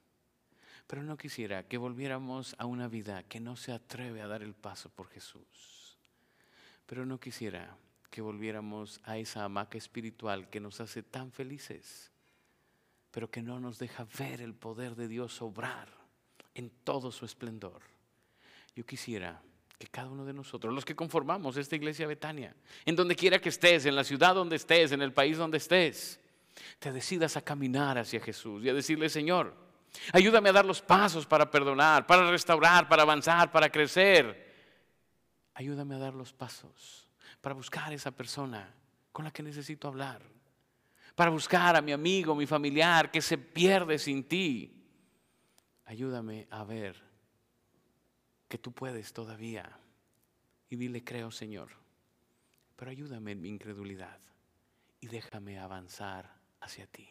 Pero 0.87 1.03
no 1.03 1.17
quisiera 1.17 1.67
que 1.67 1.77
volviéramos 1.77 2.55
a 2.57 2.65
una 2.65 2.87
vida 2.87 3.23
que 3.23 3.39
no 3.39 3.55
se 3.55 3.71
atreve 3.71 4.21
a 4.21 4.27
dar 4.27 4.43
el 4.43 4.53
paso 4.53 4.89
por 4.89 5.07
Jesús. 5.09 5.97
Pero 6.85 7.05
no 7.05 7.19
quisiera 7.19 7.77
que 8.09 8.21
volviéramos 8.21 8.99
a 9.03 9.17
esa 9.17 9.45
hamaca 9.45 9.77
espiritual 9.77 10.49
que 10.49 10.59
nos 10.59 10.81
hace 10.81 11.01
tan 11.01 11.31
felices, 11.31 12.11
pero 13.09 13.31
que 13.31 13.41
no 13.41 13.59
nos 13.59 13.79
deja 13.79 14.05
ver 14.19 14.41
el 14.41 14.53
poder 14.53 14.95
de 14.95 15.07
Dios 15.07 15.41
obrar 15.41 15.87
en 16.53 16.69
todo 16.83 17.11
su 17.11 17.25
esplendor. 17.25 17.81
Yo 18.75 18.85
quisiera 18.85 19.41
que 19.81 19.87
cada 19.87 20.09
uno 20.09 20.25
de 20.25 20.33
nosotros, 20.33 20.73
los 20.73 20.85
que 20.85 20.95
conformamos 20.95 21.57
esta 21.57 21.75
iglesia 21.75 22.07
Betania, 22.07 22.55
en 22.85 22.95
donde 22.95 23.15
quiera 23.15 23.39
que 23.39 23.49
estés, 23.49 23.85
en 23.85 23.95
la 23.95 24.03
ciudad 24.03 24.35
donde 24.35 24.55
estés, 24.55 24.91
en 24.91 25.01
el 25.01 25.11
país 25.11 25.37
donde 25.37 25.57
estés, 25.57 26.19
te 26.79 26.91
decidas 26.91 27.35
a 27.35 27.41
caminar 27.41 27.97
hacia 27.97 28.19
Jesús 28.19 28.63
y 28.63 28.69
a 28.69 28.73
decirle, 28.73 29.09
Señor, 29.09 29.71
Ayúdame 30.13 30.49
a 30.49 30.53
dar 30.53 30.65
los 30.65 30.81
pasos 30.81 31.25
para 31.25 31.51
perdonar, 31.51 32.07
para 32.07 32.29
restaurar, 32.29 32.87
para 32.87 33.03
avanzar, 33.03 33.51
para 33.51 33.69
crecer. 33.69 34.49
Ayúdame 35.53 35.95
a 35.95 35.99
dar 35.99 36.13
los 36.13 36.31
pasos 36.31 37.07
para 37.41 37.55
buscar 37.55 37.91
a 37.91 37.95
esa 37.95 38.11
persona 38.11 38.73
con 39.11 39.25
la 39.25 39.31
que 39.31 39.43
necesito 39.43 39.87
hablar. 39.87 40.21
Para 41.15 41.29
buscar 41.29 41.75
a 41.75 41.81
mi 41.81 41.91
amigo, 41.91 42.35
mi 42.35 42.45
familiar 42.45 43.11
que 43.11 43.21
se 43.21 43.37
pierde 43.37 43.99
sin 43.99 44.23
ti. 44.23 44.81
Ayúdame 45.85 46.47
a 46.49 46.63
ver 46.63 47.10
que 48.51 48.57
tú 48.57 48.73
puedes 48.73 49.13
todavía. 49.13 49.79
Y 50.69 50.75
dile, 50.75 51.05
creo 51.05 51.31
Señor, 51.31 51.69
pero 52.75 52.91
ayúdame 52.91 53.31
en 53.31 53.41
mi 53.41 53.47
incredulidad 53.47 54.19
y 54.99 55.07
déjame 55.07 55.57
avanzar 55.57 56.37
hacia 56.59 56.85
ti. 56.85 57.07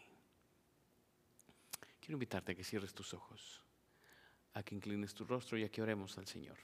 Quiero 1.99 2.17
invitarte 2.17 2.53
a 2.53 2.55
que 2.55 2.63
cierres 2.63 2.93
tus 2.93 3.15
ojos, 3.15 3.63
a 4.53 4.63
que 4.63 4.75
inclines 4.75 5.15
tu 5.15 5.25
rostro 5.25 5.57
y 5.57 5.65
a 5.65 5.71
que 5.71 5.81
oremos 5.81 6.19
al 6.19 6.27
Señor. 6.27 6.59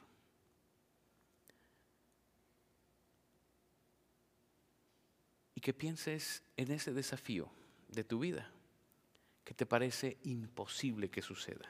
Y 5.55 5.61
que 5.63 5.73
pienses 5.73 6.43
en 6.59 6.71
ese 6.71 6.93
desafío 6.93 7.51
de 7.89 8.05
tu 8.05 8.19
vida 8.19 8.53
que 9.43 9.55
te 9.55 9.65
parece 9.65 10.19
imposible 10.25 11.09
que 11.09 11.23
suceda. 11.23 11.67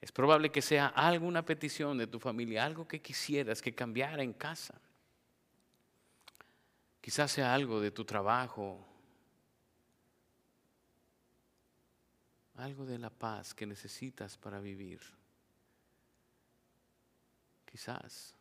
Es 0.00 0.12
probable 0.12 0.50
que 0.50 0.62
sea 0.62 0.86
alguna 0.86 1.44
petición 1.44 1.98
de 1.98 2.06
tu 2.06 2.18
familia, 2.18 2.64
algo 2.64 2.88
que 2.88 3.02
quisieras 3.02 3.60
que 3.60 3.74
cambiara 3.74 4.22
en 4.22 4.32
casa. 4.32 4.80
Quizás 7.00 7.30
sea 7.32 7.52
algo 7.52 7.80
de 7.80 7.90
tu 7.90 8.04
trabajo, 8.04 8.86
algo 12.56 12.86
de 12.86 12.98
la 12.98 13.10
paz 13.10 13.54
que 13.54 13.66
necesitas 13.66 14.36
para 14.38 14.60
vivir. 14.60 15.00
Quizás 17.64 18.34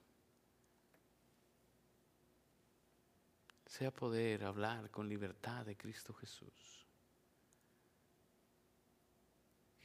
sea 3.66 3.92
poder 3.92 4.44
hablar 4.44 4.90
con 4.90 5.08
libertad 5.08 5.66
de 5.66 5.78
Cristo 5.78 6.14
Jesús. 6.14 6.79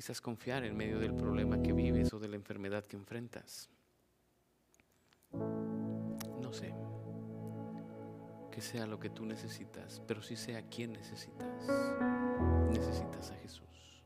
Quizás 0.05 0.21
confiar 0.21 0.65
en 0.65 0.77
medio 0.77 0.99
del 0.99 1.15
problema 1.15 1.63
que 1.63 1.73
vives 1.73 2.13
o 2.13 2.19
de 2.19 2.29
la 2.29 2.37
enfermedad 2.37 2.85
que 2.85 2.95
enfrentas. 2.95 3.71
No 5.33 6.53
sé 6.53 6.75
que 8.53 8.61
sea 8.61 8.87
lo 8.87 9.01
que 9.01 9.09
tú 9.09 9.25
necesitas, 9.25 10.03
pero 10.07 10.21
sí 10.21 10.37
sea 10.37 10.69
quien 10.69 10.93
necesitas. 10.93 11.67
Necesitas 12.71 13.31
a 13.31 13.37
Jesús. 13.37 14.05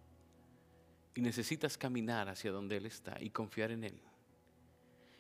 Y 1.16 1.20
necesitas 1.20 1.76
caminar 1.76 2.28
hacia 2.28 2.52
donde 2.52 2.76
Él 2.76 2.87
está 2.87 3.20
y 3.20 3.30
confiar 3.30 3.72
en 3.72 3.82
Él. 3.82 4.00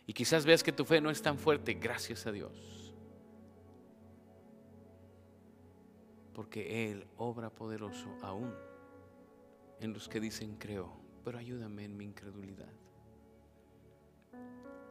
Y 0.06 0.12
quizás 0.12 0.46
veas 0.46 0.62
que 0.62 0.70
tu 0.70 0.84
fe 0.84 1.00
no 1.00 1.10
es 1.10 1.20
tan 1.20 1.38
fuerte, 1.38 1.74
gracias 1.74 2.24
a 2.24 2.30
Dios. 2.30 2.94
Porque 6.34 6.88
Él 6.92 7.04
obra 7.16 7.50
poderoso 7.50 8.16
aún 8.22 8.67
en 9.80 9.92
los 9.92 10.08
que 10.08 10.20
dicen 10.20 10.56
creo, 10.58 10.92
pero 11.24 11.38
ayúdame 11.38 11.84
en 11.84 11.96
mi 11.96 12.04
incredulidad. 12.04 12.72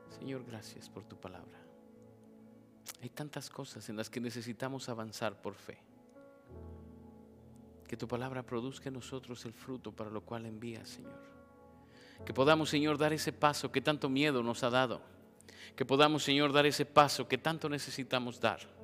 Señor, 0.09 0.43
gracias 0.45 0.89
por 0.89 1.03
tu 1.03 1.15
palabra. 1.17 1.59
Hay 3.01 3.09
tantas 3.09 3.49
cosas 3.49 3.87
en 3.89 3.97
las 3.97 4.09
que 4.09 4.19
necesitamos 4.19 4.89
avanzar 4.89 5.41
por 5.41 5.55
fe. 5.55 5.77
Que 7.87 7.97
tu 7.97 8.07
palabra 8.07 8.43
produzca 8.43 8.89
en 8.89 8.95
nosotros 8.95 9.45
el 9.45 9.53
fruto 9.53 9.91
para 9.91 10.09
lo 10.09 10.21
cual 10.21 10.45
envías, 10.45 10.89
Señor. 10.89 11.21
Que 12.25 12.33
podamos, 12.33 12.69
Señor, 12.69 12.97
dar 12.97 13.13
ese 13.13 13.31
paso 13.31 13.71
que 13.71 13.81
tanto 13.81 14.09
miedo 14.09 14.41
nos 14.41 14.63
ha 14.63 14.69
dado. 14.69 15.01
Que 15.75 15.85
podamos, 15.85 16.23
Señor, 16.23 16.51
dar 16.51 16.65
ese 16.65 16.85
paso 16.85 17.27
que 17.27 17.37
tanto 17.37 17.69
necesitamos 17.69 18.39
dar 18.39 18.76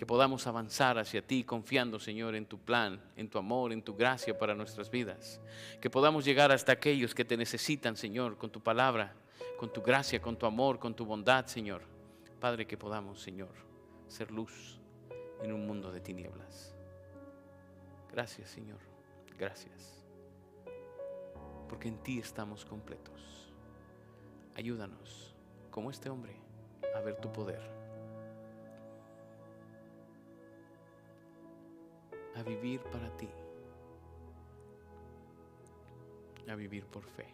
que 0.00 0.06
podamos 0.06 0.46
avanzar 0.46 0.96
hacia 0.98 1.20
ti 1.20 1.44
confiando, 1.44 2.00
Señor, 2.00 2.34
en 2.34 2.46
tu 2.46 2.58
plan, 2.58 2.98
en 3.16 3.28
tu 3.28 3.36
amor, 3.36 3.70
en 3.70 3.82
tu 3.82 3.94
gracia 3.94 4.38
para 4.38 4.54
nuestras 4.54 4.90
vidas. 4.90 5.42
Que 5.78 5.90
podamos 5.90 6.24
llegar 6.24 6.50
hasta 6.50 6.72
aquellos 6.72 7.14
que 7.14 7.22
te 7.22 7.36
necesitan, 7.36 7.94
Señor, 7.98 8.38
con 8.38 8.48
tu 8.48 8.62
palabra, 8.62 9.12
con 9.58 9.70
tu 9.70 9.82
gracia, 9.82 10.18
con 10.18 10.38
tu 10.38 10.46
amor, 10.46 10.78
con 10.78 10.94
tu 10.94 11.04
bondad, 11.04 11.44
Señor. 11.44 11.82
Padre, 12.40 12.66
que 12.66 12.78
podamos, 12.78 13.20
Señor, 13.20 13.50
ser 14.08 14.30
luz 14.30 14.80
en 15.42 15.52
un 15.52 15.66
mundo 15.66 15.92
de 15.92 16.00
tinieblas. 16.00 16.74
Gracias, 18.10 18.48
Señor. 18.48 18.78
Gracias. 19.38 20.02
Porque 21.68 21.88
en 21.88 21.98
ti 21.98 22.20
estamos 22.20 22.64
completos. 22.64 23.52
Ayúdanos, 24.54 25.34
como 25.70 25.90
este 25.90 26.08
hombre, 26.08 26.36
a 26.96 27.00
ver 27.00 27.16
tu 27.16 27.30
poder 27.30 27.79
a 32.40 32.42
vivir 32.42 32.80
para 32.84 33.14
ti, 33.16 33.28
a 36.48 36.54
vivir 36.54 36.86
por 36.86 37.04
fe. 37.04 37.26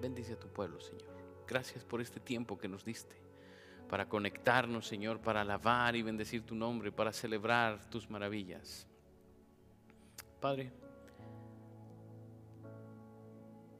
Bendice 0.00 0.34
a 0.34 0.38
tu 0.38 0.48
pueblo, 0.48 0.80
Señor. 0.80 1.08
Gracias 1.46 1.84
por 1.84 2.00
este 2.00 2.20
tiempo 2.20 2.56
que 2.56 2.68
nos 2.68 2.84
diste 2.84 3.16
para 3.88 4.08
conectarnos, 4.08 4.86
Señor, 4.86 5.20
para 5.20 5.40
alabar 5.40 5.96
y 5.96 6.02
bendecir 6.02 6.44
tu 6.44 6.54
nombre, 6.54 6.92
para 6.92 7.12
celebrar 7.12 7.88
tus 7.90 8.08
maravillas. 8.08 8.86
Padre, 10.40 10.70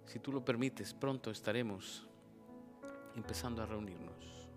si 0.07 0.19
tú 0.19 0.33
lo 0.33 0.45
permites, 0.45 0.93
pronto 0.93 1.31
estaremos 1.31 2.09
empezando 3.15 3.63
a 3.63 3.67
reunirnos. 3.67 4.49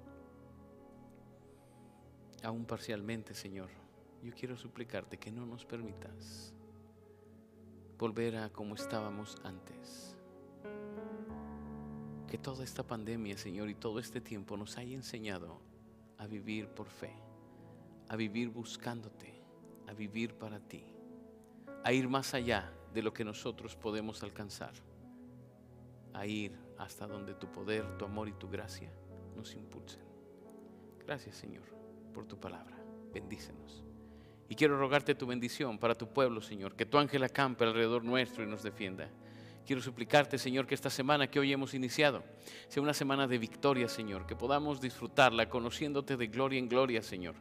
Aún 2.44 2.66
parcialmente, 2.66 3.36
Señor 3.36 3.81
yo 4.24 4.34
quiero 4.34 4.58
suplicarte 4.58 5.18
que 5.18 5.32
no 5.32 5.46
nos 5.46 5.66
permitas 5.66 6.54
volver 7.98 8.36
a 8.38 8.50
como 8.50 8.76
estábamos 8.76 9.36
antes. 9.44 10.18
Que 12.28 12.38
toda 12.38 12.64
esta 12.64 12.84
pandemia, 12.84 13.38
Señor, 13.38 13.70
y 13.70 13.76
todo 13.76 14.00
este 14.00 14.22
tiempo 14.22 14.58
nos 14.58 14.78
haya 14.78 14.96
enseñado 14.96 15.62
a 16.18 16.28
vivir 16.28 16.68
por 16.70 16.88
fe, 16.88 17.14
a 18.10 18.16
vivir 18.16 18.50
buscándote, 18.50 19.44
a 19.88 19.94
vivir 19.94 20.36
para 20.36 20.60
ti, 20.60 20.84
a 21.84 21.92
ir 21.92 22.08
más 22.08 22.34
allá 22.34 22.74
de 22.94 23.02
lo 23.02 23.14
que 23.14 23.26
nosotros 23.26 23.76
podemos 23.76 24.24
alcanzar, 24.24 24.74
a 26.14 26.26
ir 26.26 26.58
hasta 26.78 27.08
donde 27.08 27.34
tu 27.34 27.52
poder, 27.52 27.98
tu 27.98 28.06
amor 28.06 28.30
y 28.30 28.34
tu 28.34 28.50
gracia 28.50 28.92
nos 29.36 29.54
impulsen. 29.56 30.04
Gracias, 31.06 31.36
Señor, 31.36 31.66
por 32.14 32.26
tu 32.26 32.40
palabra. 32.40 32.78
Bendícenos. 33.14 33.91
Y 34.52 34.56
quiero 34.56 34.78
rogarte 34.78 35.16
tu 35.16 35.26
bendición 35.26 35.78
para 35.78 35.96
tu 35.96 36.10
pueblo, 36.10 36.42
Señor, 36.42 36.76
que 36.76 36.86
tu 36.86 36.98
ángel 36.98 37.24
acampe 37.24 37.64
alrededor 37.64 38.04
nuestro 38.04 38.44
y 38.44 38.48
nos 38.48 38.62
defienda. 38.62 39.10
Quiero 39.66 39.82
suplicarte, 39.82 40.38
Señor, 40.38 40.68
que 40.68 40.76
esta 40.76 40.90
semana 40.90 41.32
que 41.32 41.40
hoy 41.40 41.54
hemos 41.54 41.74
iniciado 41.74 42.22
sea 42.68 42.84
una 42.84 42.94
semana 42.94 43.28
de 43.28 43.38
victoria, 43.38 43.88
Señor, 43.88 44.26
que 44.26 44.36
podamos 44.36 44.82
disfrutarla 44.82 45.48
conociéndote 45.48 46.18
de 46.18 46.28
gloria 46.28 46.60
en 46.60 46.68
gloria, 46.68 47.02
Señor, 47.02 47.36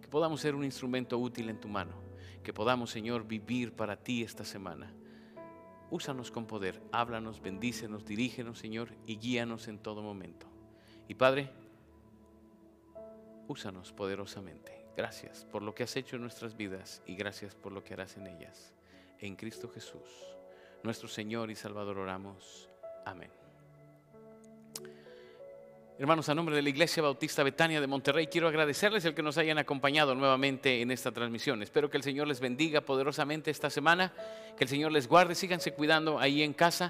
que 0.00 0.06
podamos 0.06 0.40
ser 0.40 0.54
un 0.54 0.62
instrumento 0.62 1.18
útil 1.18 1.48
en 1.48 1.58
tu 1.58 1.66
mano, 1.66 1.94
que 2.44 2.52
podamos, 2.52 2.92
Señor, 2.92 3.26
vivir 3.26 3.72
para 3.72 3.96
ti 3.96 4.22
esta 4.22 4.44
semana. 4.44 4.94
Úsanos 5.90 6.30
con 6.30 6.46
poder, 6.46 6.80
háblanos, 6.92 7.42
bendícenos, 7.42 8.04
dirígenos, 8.04 8.60
Señor, 8.60 8.90
y 9.04 9.16
guíanos 9.16 9.66
en 9.66 9.80
todo 9.80 10.00
momento. 10.00 10.46
Y 11.08 11.14
Padre, 11.14 11.50
úsanos 13.48 13.92
poderosamente. 13.92 14.81
Gracias 14.96 15.46
por 15.50 15.62
lo 15.62 15.74
que 15.74 15.84
has 15.84 15.96
hecho 15.96 16.16
en 16.16 16.22
nuestras 16.22 16.56
vidas 16.56 17.02
y 17.06 17.14
gracias 17.14 17.54
por 17.54 17.72
lo 17.72 17.82
que 17.82 17.94
harás 17.94 18.16
en 18.16 18.26
ellas. 18.26 18.74
En 19.18 19.36
Cristo 19.36 19.68
Jesús, 19.68 20.36
nuestro 20.82 21.08
Señor 21.08 21.50
y 21.50 21.54
Salvador, 21.54 21.98
oramos. 21.98 22.68
Amén. 23.06 23.30
Hermanos, 25.98 26.28
a 26.28 26.34
nombre 26.34 26.56
de 26.56 26.62
la 26.62 26.70
Iglesia 26.70 27.02
Bautista 27.02 27.44
Betania 27.44 27.80
de 27.80 27.86
Monterrey, 27.86 28.26
quiero 28.26 28.48
agradecerles 28.48 29.04
el 29.04 29.14
que 29.14 29.22
nos 29.22 29.38
hayan 29.38 29.58
acompañado 29.58 30.14
nuevamente 30.14 30.80
en 30.80 30.90
esta 30.90 31.12
transmisión. 31.12 31.62
Espero 31.62 31.90
que 31.90 31.96
el 31.96 32.02
Señor 32.02 32.26
les 32.26 32.40
bendiga 32.40 32.80
poderosamente 32.80 33.50
esta 33.52 33.70
semana, 33.70 34.12
que 34.56 34.64
el 34.64 34.68
Señor 34.68 34.90
les 34.90 35.06
guarde, 35.06 35.36
síganse 35.36 35.74
cuidando 35.74 36.18
ahí 36.18 36.42
en 36.42 36.54
casa 36.54 36.80